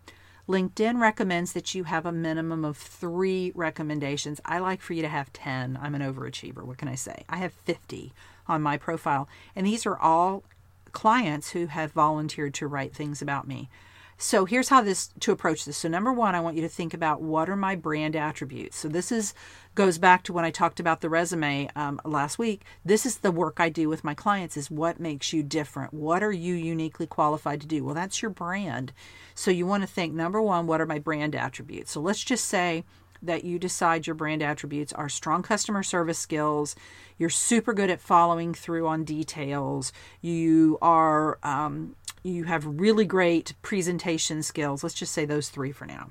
Linkedin 0.48 1.00
recommends 1.00 1.54
that 1.54 1.74
you 1.74 1.86
have 1.86 2.06
a 2.06 2.12
minimum 2.12 2.64
of 2.64 2.78
three 2.78 3.52
recommendations. 3.56 4.40
I 4.46 4.60
like 4.60 4.82
for 4.82 4.94
you 4.94 5.02
to 5.02 5.08
have 5.08 5.34
10 5.34 5.80
i'm 5.82 5.96
an 5.96 6.02
overachiever. 6.02 6.64
What 6.64 6.78
can 6.78 6.88
i 6.88 6.96
say? 6.96 7.24
I 7.30 7.38
have 7.38 7.54
50 7.54 8.14
on 8.48 8.62
my 8.62 8.78
profile 8.78 9.28
and 9.56 9.66
these 9.66 9.86
are 9.86 9.98
all 9.98 10.44
clients 10.92 11.52
who 11.52 11.68
have 11.68 11.92
volunteered 11.92 12.54
to 12.56 12.68
write 12.68 12.94
things 12.94 13.22
about 13.22 13.48
me 13.48 13.70
so 14.18 14.46
here's 14.46 14.70
how 14.70 14.82
this 14.82 15.10
to 15.20 15.34
approach 15.34 15.66
this. 15.66 15.78
So 15.78 15.90
number 15.90 16.14
1, 16.14 16.36
I 16.36 16.40
want 16.40 16.56
you 16.56 16.62
to 16.62 16.70
think 16.70 16.94
about 16.94 17.22
what 17.22 17.50
are 17.50 17.56
my 17.58 17.76
brand 17.76 18.16
attributes. 18.16 18.78
So 18.78 18.88
this 18.88 19.12
is 19.12 19.34
goes 19.76 19.98
back 19.98 20.24
to 20.24 20.34
when 20.34 20.46
I 20.46 20.52
talked 20.52 20.80
about 20.80 21.02
the 21.02 21.10
resume 21.10 21.70
um, 21.76 22.00
last 22.06 22.40
week. 22.40 22.62
This 22.86 23.06
is 23.06 23.18
the 23.18 23.32
work 23.32 23.60
I 23.60 23.68
do 23.68 23.90
with 23.90 24.06
my 24.06 24.14
clients 24.14 24.56
is 24.56 24.72
what 24.72 25.02
makes 25.02 25.34
you 25.34 25.44
different? 25.44 25.94
What 25.94 26.24
are 26.24 26.32
you 26.32 26.56
uniquely 26.56 27.08
qualified 27.08 27.60
to 27.60 27.68
do? 27.68 27.84
Well, 27.84 27.94
that's 27.94 28.22
your 28.22 28.32
brand. 28.32 28.94
So 29.34 29.52
you 29.52 29.66
want 29.66 29.84
to 29.84 29.88
think 29.88 30.14
number 30.14 30.42
1, 30.42 30.66
what 30.66 30.80
are 30.80 30.86
my 30.86 31.00
brand 31.00 31.36
attributes? 31.36 31.92
So 31.92 32.00
let's 32.00 32.24
just 32.24 32.46
say 32.46 32.86
that 33.22 33.44
you 33.44 33.60
decide 33.60 34.08
your 34.08 34.14
brand 34.14 34.42
attributes 34.42 34.94
are 34.94 35.10
strong 35.10 35.44
customer 35.44 35.84
service 35.84 36.20
skills, 36.20 36.76
you're 37.18 37.30
super 37.30 37.74
good 37.74 37.90
at 37.90 38.00
following 38.00 38.54
through 38.54 38.88
on 38.88 39.04
details, 39.04 39.92
you 40.22 40.78
are 40.82 41.38
um, 41.44 41.96
you 42.26 42.46
have 42.46 42.66
really 42.66 43.06
great 43.06 43.54
presentation 43.62 44.42
skills. 44.42 44.84
Let's 44.84 44.96
just 44.96 45.14
say 45.14 45.26
those 45.26 45.50
three 45.50 45.72
for 45.72 45.86
now. 45.86 46.10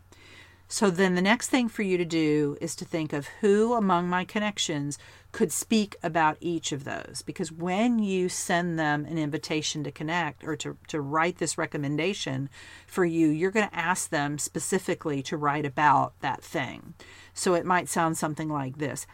So 0.66 0.90
then 0.90 1.14
the 1.14 1.22
next 1.22 1.50
thing 1.50 1.68
for 1.68 1.82
you 1.82 1.98
to 1.98 2.04
do 2.04 2.56
is 2.60 2.74
to 2.76 2.84
think 2.84 3.12
of 3.12 3.26
who 3.40 3.74
among 3.74 4.08
my 4.08 4.24
connections 4.24 4.98
could 5.30 5.52
speak 5.52 5.94
about 6.02 6.38
each 6.40 6.72
of 6.72 6.84
those. 6.84 7.22
Because 7.24 7.52
when 7.52 7.98
you 7.98 8.28
send 8.28 8.78
them 8.78 9.04
an 9.04 9.18
invitation 9.18 9.84
to 9.84 9.92
connect 9.92 10.42
or 10.42 10.56
to, 10.56 10.76
to 10.88 11.00
write 11.00 11.38
this 11.38 11.58
recommendation 11.58 12.48
for 12.86 13.04
you, 13.04 13.28
you're 13.28 13.50
going 13.50 13.68
to 13.68 13.76
ask 13.76 14.08
them 14.08 14.38
specifically 14.38 15.22
to 15.24 15.36
write 15.36 15.66
about 15.66 16.18
that 16.20 16.42
thing. 16.42 16.94
So 17.34 17.54
it 17.54 17.66
might 17.66 17.88
sound 17.88 18.16
something 18.16 18.48
like 18.48 18.78
this 18.78 19.06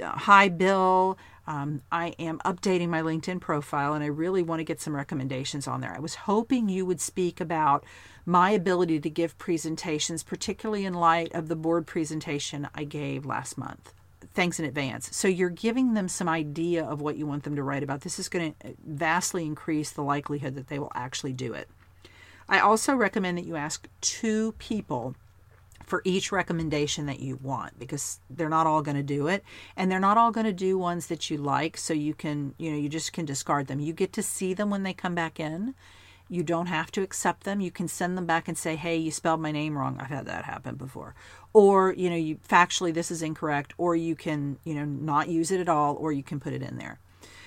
Hi, 0.00 0.48
Bill. 0.48 1.18
Um, 1.46 1.82
I 1.92 2.14
am 2.18 2.38
updating 2.40 2.88
my 2.88 3.02
LinkedIn 3.02 3.40
profile 3.40 3.92
and 3.92 4.02
I 4.02 4.08
really 4.08 4.42
want 4.42 4.60
to 4.60 4.64
get 4.64 4.80
some 4.80 4.96
recommendations 4.96 5.68
on 5.68 5.80
there. 5.80 5.94
I 5.94 6.00
was 6.00 6.14
hoping 6.14 6.68
you 6.68 6.86
would 6.86 7.00
speak 7.00 7.40
about 7.40 7.84
my 8.24 8.50
ability 8.50 9.00
to 9.00 9.10
give 9.10 9.36
presentations, 9.36 10.22
particularly 10.22 10.86
in 10.86 10.94
light 10.94 11.34
of 11.34 11.48
the 11.48 11.56
board 11.56 11.86
presentation 11.86 12.68
I 12.74 12.84
gave 12.84 13.26
last 13.26 13.58
month. 13.58 13.92
Thanks 14.32 14.58
in 14.58 14.64
advance. 14.64 15.14
So 15.14 15.28
you're 15.28 15.50
giving 15.50 15.94
them 15.94 16.08
some 16.08 16.28
idea 16.28 16.84
of 16.84 17.02
what 17.02 17.16
you 17.16 17.26
want 17.26 17.44
them 17.44 17.56
to 17.56 17.62
write 17.62 17.82
about. 17.82 18.00
This 18.00 18.18
is 18.18 18.28
going 18.28 18.54
to 18.54 18.74
vastly 18.84 19.44
increase 19.44 19.90
the 19.90 20.02
likelihood 20.02 20.54
that 20.56 20.68
they 20.68 20.78
will 20.78 20.92
actually 20.94 21.34
do 21.34 21.52
it. 21.52 21.68
I 22.48 22.58
also 22.58 22.94
recommend 22.94 23.38
that 23.38 23.46
you 23.46 23.56
ask 23.56 23.86
two 24.00 24.52
people 24.52 25.14
for 25.84 26.02
each 26.04 26.32
recommendation 26.32 27.06
that 27.06 27.20
you 27.20 27.36
want 27.36 27.78
because 27.78 28.20
they're 28.30 28.48
not 28.48 28.66
all 28.66 28.82
going 28.82 28.96
to 28.96 29.02
do 29.02 29.28
it 29.28 29.44
and 29.76 29.90
they're 29.90 30.00
not 30.00 30.18
all 30.18 30.30
going 30.30 30.46
to 30.46 30.52
do 30.52 30.78
ones 30.78 31.06
that 31.08 31.30
you 31.30 31.36
like 31.36 31.76
so 31.76 31.92
you 31.92 32.14
can 32.14 32.54
you 32.58 32.70
know 32.70 32.76
you 32.76 32.88
just 32.88 33.12
can 33.12 33.24
discard 33.24 33.66
them. 33.66 33.80
You 33.80 33.92
get 33.92 34.12
to 34.14 34.22
see 34.22 34.54
them 34.54 34.70
when 34.70 34.82
they 34.82 34.92
come 34.92 35.14
back 35.14 35.38
in. 35.38 35.74
You 36.28 36.42
don't 36.42 36.66
have 36.66 36.90
to 36.92 37.02
accept 37.02 37.44
them. 37.44 37.60
You 37.60 37.70
can 37.70 37.86
send 37.86 38.16
them 38.16 38.26
back 38.26 38.48
and 38.48 38.56
say 38.56 38.76
hey 38.76 38.96
you 38.96 39.10
spelled 39.10 39.40
my 39.40 39.52
name 39.52 39.76
wrong. 39.76 39.98
I've 40.00 40.08
had 40.08 40.26
that 40.26 40.44
happen 40.44 40.76
before. 40.76 41.14
Or 41.52 41.92
you 41.94 42.10
know 42.10 42.16
you 42.16 42.36
factually 42.36 42.92
this 42.92 43.10
is 43.10 43.22
incorrect 43.22 43.74
or 43.78 43.94
you 43.94 44.16
can 44.16 44.58
you 44.64 44.74
know 44.74 44.84
not 44.84 45.28
use 45.28 45.50
it 45.50 45.60
at 45.60 45.68
all 45.68 45.94
or 45.96 46.12
you 46.12 46.22
can 46.22 46.40
put 46.40 46.52
it 46.52 46.62
in 46.62 46.78
there. 46.78 46.98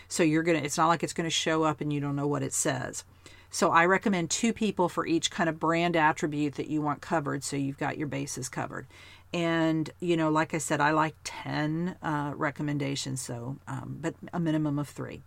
So 0.08 0.24
you're 0.24 0.44
going 0.44 0.60
to 0.60 0.66
it's 0.66 0.78
not 0.78 0.88
like 0.88 1.04
it's 1.04 1.14
going 1.14 1.30
to 1.30 1.32
show 1.32 1.64
up 1.64 1.82
and 1.82 1.92
you 1.92 2.00
don't 2.00 2.16
know 2.16 2.28
what 2.28 2.44
it 2.44 2.54
says 2.54 3.04
so 3.50 3.72
I 3.72 3.86
recommend 3.86 4.30
two 4.30 4.54
people 4.54 4.90
for 4.90 5.06
each 5.06 5.32
kind 5.32 5.50
of 5.50 5.60
brand 5.60 5.96
attribute 5.96 6.56
that 6.56 6.70
you 6.70 6.82
want 6.82 7.02
covered 7.02 7.44
so 7.44 7.56
you've 7.56 7.78
got 7.78 7.98
your 7.98 8.08
bases 8.08 8.50
covered. 8.50 8.88
And, 9.34 9.90
you 10.00 10.16
know, 10.16 10.30
like 10.30 10.54
I 10.54 10.58
said, 10.58 10.80
I 10.80 10.92
like 10.92 11.16
10 11.24 11.98
uh, 12.02 12.34
recommendations, 12.36 13.22
so, 13.22 13.58
um, 13.68 13.98
but 14.02 14.16
a 14.32 14.40
minimum 14.40 14.80
of 14.80 14.88
three. 14.88 15.22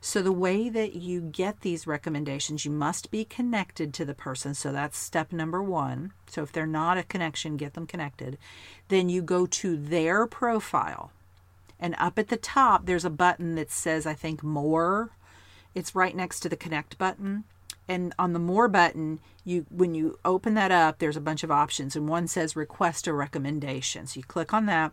So, 0.00 0.22
the 0.22 0.32
way 0.32 0.68
that 0.70 0.94
you 0.94 1.20
get 1.20 1.60
these 1.60 1.86
recommendations, 1.86 2.64
you 2.64 2.70
must 2.70 3.10
be 3.10 3.24
connected 3.24 3.92
to 3.94 4.04
the 4.04 4.14
person. 4.14 4.54
So, 4.54 4.72
that's 4.72 4.96
step 4.96 5.30
number 5.32 5.62
one. 5.62 6.12
So, 6.26 6.42
if 6.42 6.52
they're 6.52 6.66
not 6.66 6.96
a 6.96 7.02
connection, 7.02 7.58
get 7.58 7.74
them 7.74 7.86
connected. 7.86 8.38
Then 8.88 9.08
you 9.08 9.20
go 9.20 9.46
to 9.46 9.76
their 9.76 10.26
profile. 10.26 11.10
And 11.78 11.94
up 11.98 12.18
at 12.18 12.28
the 12.28 12.36
top, 12.36 12.86
there's 12.86 13.04
a 13.04 13.10
button 13.10 13.56
that 13.56 13.70
says, 13.70 14.06
I 14.06 14.14
think, 14.14 14.42
more. 14.42 15.10
It's 15.74 15.94
right 15.94 16.16
next 16.16 16.40
to 16.40 16.48
the 16.48 16.56
connect 16.56 16.96
button 16.96 17.44
and 17.90 18.14
on 18.18 18.32
the 18.32 18.38
more 18.38 18.68
button 18.68 19.20
you 19.44 19.66
when 19.70 19.94
you 19.94 20.18
open 20.24 20.54
that 20.54 20.70
up 20.70 20.98
there's 20.98 21.16
a 21.16 21.20
bunch 21.20 21.42
of 21.42 21.50
options 21.50 21.96
and 21.96 22.08
one 22.08 22.26
says 22.26 22.56
request 22.56 23.06
a 23.06 23.12
recommendation 23.12 24.06
so 24.06 24.18
you 24.18 24.24
click 24.24 24.54
on 24.54 24.66
that 24.66 24.92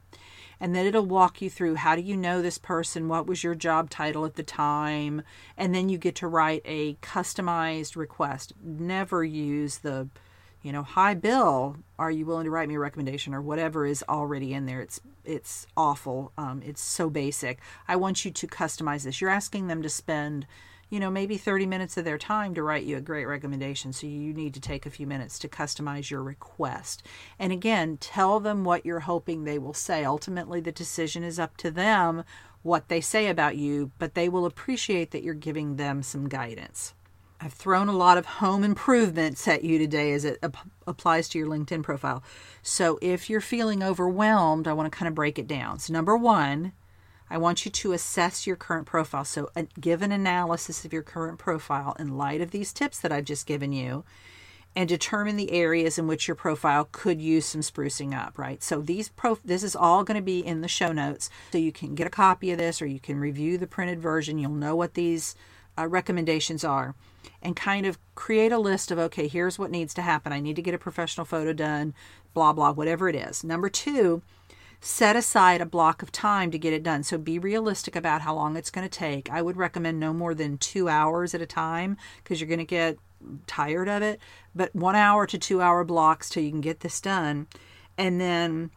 and 0.59 0.75
then 0.75 0.85
it'll 0.85 1.05
walk 1.05 1.41
you 1.41 1.49
through 1.49 1.75
how 1.75 1.95
do 1.95 2.01
you 2.01 2.17
know 2.17 2.41
this 2.41 2.57
person, 2.57 3.07
what 3.07 3.27
was 3.27 3.43
your 3.43 3.55
job 3.55 3.89
title 3.89 4.25
at 4.25 4.35
the 4.35 4.43
time, 4.43 5.21
and 5.55 5.73
then 5.73 5.89
you 5.89 5.97
get 5.97 6.15
to 6.15 6.27
write 6.27 6.61
a 6.65 6.95
customized 6.95 7.95
request. 7.95 8.53
Never 8.63 9.23
use 9.23 9.79
the 9.79 10.09
you 10.63 10.73
know, 10.73 10.83
hi 10.83 11.13
Bill, 11.13 11.77
are 11.97 12.11
you 12.11 12.25
willing 12.25 12.45
to 12.45 12.51
write 12.51 12.67
me 12.67 12.75
a 12.75 12.79
recommendation 12.79 13.33
or 13.33 13.41
whatever 13.41 13.85
is 13.85 14.03
already 14.09 14.53
in 14.53 14.65
there? 14.65 14.81
It's 14.81 14.99
it's 15.23 15.67
awful. 15.77 16.31
Um, 16.37 16.61
it's 16.65 16.81
so 16.81 17.09
basic. 17.09 17.59
I 17.87 17.95
want 17.95 18.25
you 18.25 18.31
to 18.31 18.47
customize 18.47 19.03
this. 19.03 19.21
You're 19.21 19.29
asking 19.29 19.67
them 19.67 19.81
to 19.81 19.89
spend, 19.89 20.47
you 20.89 20.99
know, 20.99 21.09
maybe 21.09 21.37
30 21.37 21.65
minutes 21.65 21.97
of 21.97 22.05
their 22.05 22.17
time 22.17 22.53
to 22.53 22.63
write 22.63 22.85
you 22.85 22.97
a 22.97 23.01
great 23.01 23.25
recommendation. 23.25 23.91
So 23.91 24.07
you 24.07 24.33
need 24.33 24.53
to 24.53 24.59
take 24.59 24.85
a 24.85 24.91
few 24.91 25.05
minutes 25.05 25.37
to 25.39 25.49
customize 25.49 26.09
your 26.09 26.23
request. 26.23 27.03
And 27.37 27.51
again, 27.51 27.97
tell 27.97 28.39
them 28.39 28.63
what 28.63 28.85
you're 28.85 29.01
hoping 29.01 29.43
they 29.43 29.59
will 29.59 29.73
say. 29.73 30.05
Ultimately, 30.05 30.61
the 30.61 30.71
decision 30.71 31.23
is 31.23 31.39
up 31.39 31.57
to 31.57 31.71
them 31.71 32.23
what 32.63 32.89
they 32.89 33.01
say 33.01 33.27
about 33.27 33.57
you, 33.57 33.91
but 33.99 34.13
they 34.13 34.29
will 34.29 34.45
appreciate 34.45 35.11
that 35.11 35.23
you're 35.23 35.33
giving 35.33 35.75
them 35.75 36.03
some 36.03 36.27
guidance. 36.27 36.93
I've 37.39 37.53
thrown 37.53 37.87
a 37.87 37.93
lot 37.93 38.17
of 38.17 38.25
home 38.25 38.63
improvements 38.63 39.47
at 39.47 39.63
you 39.63 39.77
today 39.77 40.11
as 40.13 40.25
it 40.25 40.39
ap- 40.41 40.67
applies 40.87 41.29
to 41.29 41.37
your 41.37 41.47
LinkedIn 41.47 41.83
profile. 41.83 42.23
So 42.63 42.97
if 43.01 43.29
you're 43.29 43.41
feeling 43.41 43.83
overwhelmed, 43.83 44.67
I 44.67 44.73
want 44.73 44.91
to 44.91 44.97
kind 44.97 45.07
of 45.07 45.15
break 45.15 45.37
it 45.37 45.47
down. 45.47 45.79
So, 45.79 45.93
number 45.93 46.17
one, 46.17 46.73
I 47.29 47.37
want 47.37 47.65
you 47.65 47.71
to 47.71 47.91
assess 47.91 48.47
your 48.47 48.55
current 48.55 48.85
profile. 48.85 49.25
So, 49.25 49.49
uh, 49.55 49.63
give 49.79 50.01
an 50.01 50.11
analysis 50.11 50.85
of 50.85 50.93
your 50.93 51.03
current 51.03 51.39
profile 51.39 51.95
in 51.99 52.17
light 52.17 52.41
of 52.41 52.51
these 52.51 52.73
tips 52.73 52.99
that 52.99 53.11
I've 53.11 53.25
just 53.25 53.45
given 53.45 53.73
you 53.73 54.03
and 54.77 54.87
determine 54.87 55.37
the 55.37 55.51
areas 55.51 55.97
in 55.97 56.05
which 56.05 56.27
your 56.27 56.35
profile 56.35 56.87
could 56.91 57.19
use 57.19 57.47
some 57.47 57.61
sprucing 57.61 58.13
up, 58.13 58.37
right? 58.37 58.61
So 58.61 58.79
these 58.79 59.09
pro 59.09 59.39
this 59.43 59.63
is 59.63 59.75
all 59.75 60.03
going 60.03 60.17
to 60.17 60.23
be 60.23 60.45
in 60.45 60.61
the 60.61 60.67
show 60.67 60.91
notes 60.91 61.31
so 61.51 61.57
you 61.57 61.71
can 61.71 61.95
get 61.95 62.05
a 62.05 62.11
copy 62.11 62.51
of 62.51 62.59
this 62.59 62.79
or 62.79 62.85
you 62.85 62.99
can 62.99 63.19
review 63.19 63.57
the 63.57 63.65
printed 63.65 63.99
version. 63.99 64.37
You'll 64.37 64.51
know 64.51 64.75
what 64.75 64.93
these 64.93 65.35
uh, 65.79 65.87
recommendations 65.87 66.63
are 66.63 66.93
and 67.41 67.55
kind 67.55 67.87
of 67.87 67.97
create 68.13 68.51
a 68.51 68.59
list 68.59 68.91
of 68.91 68.99
okay, 68.99 69.27
here's 69.27 69.57
what 69.57 69.71
needs 69.71 69.95
to 69.95 70.03
happen. 70.03 70.31
I 70.31 70.39
need 70.39 70.55
to 70.57 70.61
get 70.61 70.75
a 70.75 70.79
professional 70.79 71.25
photo 71.25 71.53
done, 71.53 71.95
blah, 72.35 72.53
blah, 72.53 72.71
whatever 72.71 73.09
it 73.09 73.15
is. 73.15 73.43
Number 73.43 73.69
two, 73.69 74.21
set 74.79 75.15
aside 75.15 75.61
a 75.61 75.65
block 75.65 76.01
of 76.01 76.11
time 76.11 76.51
to 76.51 76.59
get 76.59 76.73
it 76.73 76.83
done. 76.83 77.03
So 77.03 77.17
be 77.17 77.39
realistic 77.39 77.95
about 77.95 78.21
how 78.21 78.35
long 78.35 78.55
it's 78.55 78.71
going 78.71 78.87
to 78.87 78.99
take. 78.99 79.29
I 79.31 79.41
would 79.41 79.57
recommend 79.57 79.99
no 79.99 80.13
more 80.13 80.33
than 80.33 80.57
two 80.57 80.87
hours 80.87 81.33
at 81.33 81.41
a 81.41 81.47
time 81.47 81.97
because 82.23 82.39
you're 82.39 82.47
going 82.47 82.59
to 82.59 82.65
get 82.65 82.97
tired 83.47 83.89
of 83.89 84.03
it. 84.03 84.19
But 84.55 84.75
one 84.75 84.95
hour 84.95 85.25
to 85.27 85.37
two 85.37 85.61
hour 85.61 85.83
blocks 85.83 86.29
till 86.29 86.43
you 86.43 86.51
can 86.51 86.61
get 86.61 86.81
this 86.81 87.01
done. 87.01 87.47
And 87.97 88.21
then 88.21 88.69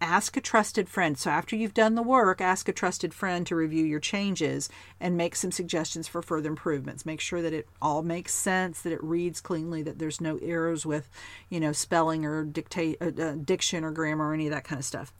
ask 0.00 0.36
a 0.36 0.40
trusted 0.40 0.88
friend. 0.88 1.18
So 1.18 1.30
after 1.30 1.56
you've 1.56 1.74
done 1.74 1.94
the 1.94 2.02
work, 2.02 2.40
ask 2.40 2.68
a 2.68 2.72
trusted 2.72 3.12
friend 3.12 3.46
to 3.46 3.56
review 3.56 3.84
your 3.84 4.00
changes 4.00 4.68
and 5.00 5.16
make 5.16 5.34
some 5.34 5.50
suggestions 5.50 6.06
for 6.06 6.22
further 6.22 6.50
improvements. 6.50 7.04
Make 7.04 7.20
sure 7.20 7.42
that 7.42 7.52
it 7.52 7.68
all 7.82 8.02
makes 8.02 8.34
sense, 8.34 8.80
that 8.82 8.92
it 8.92 9.02
reads 9.02 9.40
cleanly, 9.40 9.82
that 9.82 9.98
there's 9.98 10.20
no 10.20 10.38
errors 10.38 10.86
with, 10.86 11.10
you 11.48 11.58
know, 11.60 11.72
spelling 11.72 12.24
or 12.24 12.44
dictate, 12.44 12.98
uh, 13.00 13.10
uh, 13.20 13.34
diction 13.44 13.84
or 13.84 13.90
grammar 13.90 14.28
or 14.28 14.34
any 14.34 14.46
of 14.46 14.52
that 14.52 14.64
kind 14.64 14.78
of 14.78 14.84
stuff. 14.84 15.12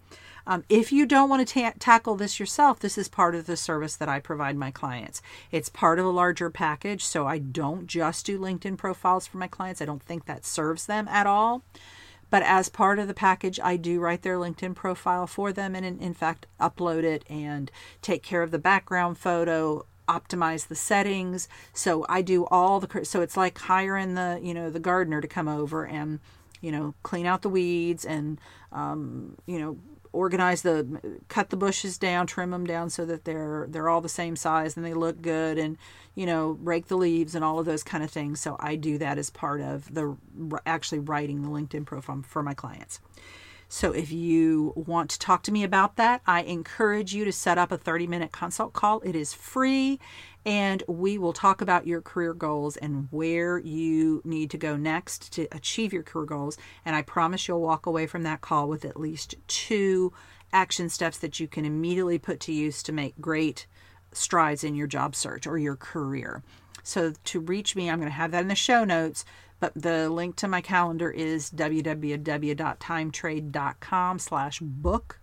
Um, 0.48 0.64
if 0.70 0.90
you 0.90 1.04
don't 1.04 1.28
want 1.28 1.46
to 1.46 1.60
ta- 1.60 1.74
tackle 1.78 2.16
this 2.16 2.40
yourself, 2.40 2.80
this 2.80 2.96
is 2.96 3.06
part 3.06 3.34
of 3.34 3.44
the 3.44 3.56
service 3.56 3.94
that 3.96 4.08
I 4.08 4.18
provide 4.18 4.56
my 4.56 4.70
clients. 4.70 5.20
It's 5.52 5.68
part 5.68 5.98
of 5.98 6.06
a 6.06 6.10
larger 6.10 6.48
package, 6.48 7.04
so 7.04 7.26
I 7.26 7.36
don't 7.36 7.86
just 7.86 8.24
do 8.24 8.40
LinkedIn 8.40 8.78
profiles 8.78 9.26
for 9.26 9.36
my 9.36 9.46
clients. 9.46 9.82
I 9.82 9.84
don't 9.84 10.02
think 10.02 10.24
that 10.24 10.46
serves 10.46 10.86
them 10.86 11.06
at 11.08 11.26
all. 11.26 11.62
But 12.30 12.42
as 12.42 12.70
part 12.70 12.98
of 12.98 13.08
the 13.08 13.14
package, 13.14 13.60
I 13.62 13.76
do 13.76 14.00
write 14.00 14.22
their 14.22 14.36
LinkedIn 14.36 14.74
profile 14.74 15.26
for 15.26 15.52
them 15.52 15.74
and, 15.74 15.84
in, 15.84 15.98
in 15.98 16.14
fact, 16.14 16.46
upload 16.58 17.04
it 17.04 17.24
and 17.28 17.70
take 18.00 18.22
care 18.22 18.42
of 18.42 18.50
the 18.50 18.58
background 18.58 19.18
photo, 19.18 19.84
optimize 20.08 20.68
the 20.68 20.74
settings. 20.74 21.46
So 21.74 22.06
I 22.08 22.22
do 22.22 22.46
all 22.46 22.80
the 22.80 23.04
so 23.04 23.20
it's 23.20 23.36
like 23.36 23.58
hiring 23.58 24.14
the 24.14 24.40
you 24.42 24.54
know 24.54 24.70
the 24.70 24.80
gardener 24.80 25.20
to 25.20 25.28
come 25.28 25.48
over 25.48 25.86
and 25.86 26.20
you 26.60 26.72
know 26.72 26.94
clean 27.02 27.26
out 27.26 27.42
the 27.42 27.48
weeds 27.48 28.04
and 28.04 28.40
um, 28.72 29.36
you 29.46 29.58
know 29.58 29.78
organize 30.12 30.62
the 30.62 31.18
cut 31.28 31.50
the 31.50 31.56
bushes 31.56 31.98
down 31.98 32.26
trim 32.26 32.50
them 32.50 32.66
down 32.66 32.90
so 32.90 33.04
that 33.04 33.24
they're 33.24 33.66
they're 33.68 33.88
all 33.88 34.00
the 34.00 34.08
same 34.08 34.36
size 34.36 34.76
and 34.76 34.84
they 34.84 34.94
look 34.94 35.20
good 35.22 35.58
and 35.58 35.76
you 36.14 36.26
know 36.26 36.58
rake 36.62 36.88
the 36.88 36.96
leaves 36.96 37.34
and 37.34 37.44
all 37.44 37.58
of 37.58 37.66
those 37.66 37.82
kind 37.82 38.02
of 38.04 38.10
things. 38.10 38.40
So 38.40 38.56
i 38.60 38.76
do 38.76 38.98
that 38.98 39.18
as 39.18 39.30
part 39.30 39.60
of 39.60 39.92
the 39.92 40.16
actually 40.66 41.00
writing 41.00 41.42
the 41.42 41.48
linkedin 41.48 41.84
profile 41.84 42.22
for 42.26 42.42
my 42.42 42.54
clients. 42.54 43.00
So 43.70 43.92
if 43.92 44.10
you 44.10 44.72
want 44.74 45.10
to 45.10 45.18
talk 45.18 45.42
to 45.44 45.52
me 45.52 45.62
about 45.62 45.96
that 45.96 46.22
i 46.26 46.42
encourage 46.42 47.14
you 47.14 47.24
to 47.24 47.32
set 47.32 47.58
up 47.58 47.70
a 47.70 47.78
30 47.78 48.06
minute 48.06 48.32
consult 48.32 48.72
call. 48.72 49.00
It 49.00 49.14
is 49.14 49.34
free 49.34 50.00
and 50.48 50.82
we 50.88 51.16
will 51.18 51.34
talk 51.34 51.60
about 51.60 51.86
your 51.86 52.00
career 52.00 52.32
goals 52.32 52.78
and 52.78 53.06
where 53.10 53.58
you 53.58 54.22
need 54.24 54.50
to 54.50 54.56
go 54.56 54.78
next 54.78 55.30
to 55.30 55.46
achieve 55.52 55.92
your 55.92 56.02
career 56.02 56.24
goals. 56.24 56.56
And 56.86 56.96
I 56.96 57.02
promise 57.02 57.46
you'll 57.46 57.60
walk 57.60 57.84
away 57.84 58.06
from 58.06 58.22
that 58.22 58.40
call 58.40 58.66
with 58.66 58.86
at 58.86 58.98
least 58.98 59.34
two 59.46 60.10
action 60.50 60.88
steps 60.88 61.18
that 61.18 61.38
you 61.38 61.48
can 61.48 61.66
immediately 61.66 62.18
put 62.18 62.40
to 62.40 62.50
use 62.50 62.82
to 62.84 62.92
make 62.92 63.20
great 63.20 63.66
strides 64.12 64.64
in 64.64 64.74
your 64.74 64.86
job 64.86 65.14
search 65.14 65.46
or 65.46 65.58
your 65.58 65.76
career. 65.76 66.42
So 66.82 67.12
to 67.24 67.40
reach 67.40 67.76
me, 67.76 67.90
I'm 67.90 67.98
going 67.98 68.08
to 68.08 68.14
have 68.14 68.30
that 68.30 68.40
in 68.40 68.48
the 68.48 68.54
show 68.54 68.84
notes, 68.84 69.26
but 69.60 69.74
the 69.74 70.08
link 70.08 70.36
to 70.36 70.48
my 70.48 70.62
calendar 70.62 71.10
is 71.10 71.50
www.timetrade.com 71.50 74.18
slash 74.18 74.60
book 74.60 75.20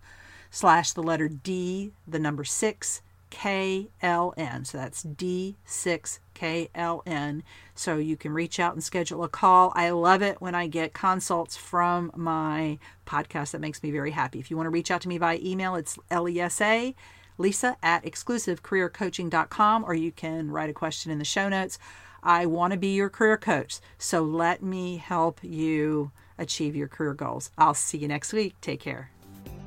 slash 0.51 0.91
the 0.91 1.01
letter 1.01 1.27
D, 1.27 1.93
the 2.07 2.19
number 2.19 2.43
six, 2.43 3.01
KLN. 3.35 4.65
So 4.65 4.77
that's 4.77 5.03
D6KLN. 5.03 7.41
So 7.75 7.97
you 7.97 8.15
can 8.15 8.31
reach 8.31 8.59
out 8.59 8.73
and 8.73 8.83
schedule 8.83 9.23
a 9.23 9.29
call. 9.29 9.73
I 9.75 9.89
love 9.89 10.21
it 10.21 10.41
when 10.41 10.55
I 10.55 10.67
get 10.67 10.93
consults 10.93 11.57
from 11.57 12.11
my 12.15 12.79
podcast. 13.05 13.51
That 13.51 13.59
makes 13.59 13.83
me 13.83 13.91
very 13.91 14.11
happy. 14.11 14.39
If 14.39 14.49
you 14.49 14.55
want 14.55 14.67
to 14.67 14.71
reach 14.71 14.89
out 14.89 15.01
to 15.01 15.09
me 15.09 15.17
by 15.17 15.39
email, 15.43 15.75
it's 15.75 15.97
LESA. 16.09 16.95
Lisa 17.37 17.75
at 17.83 18.05
exclusivecareercoaching.com, 18.05 19.83
or 19.83 19.93
you 19.93 20.13
can 20.13 20.49
write 20.49 20.69
a 20.69 20.73
question 20.73 21.11
in 21.11 21.19
the 21.19 21.25
show 21.25 21.49
notes. 21.49 21.77
I 22.23 22.45
want 22.45 22.71
to 22.71 22.79
be 22.79 22.95
your 22.95 23.09
career 23.09 23.37
coach, 23.37 23.81
so 23.97 24.23
let 24.23 24.63
me 24.63 24.95
help 24.95 25.43
you 25.43 26.11
achieve 26.37 26.77
your 26.77 26.87
career 26.87 27.13
goals. 27.13 27.51
I'll 27.57 27.73
see 27.73 27.97
you 27.97 28.07
next 28.07 28.31
week. 28.31 28.55
Take 28.61 28.79
care. 28.79 29.14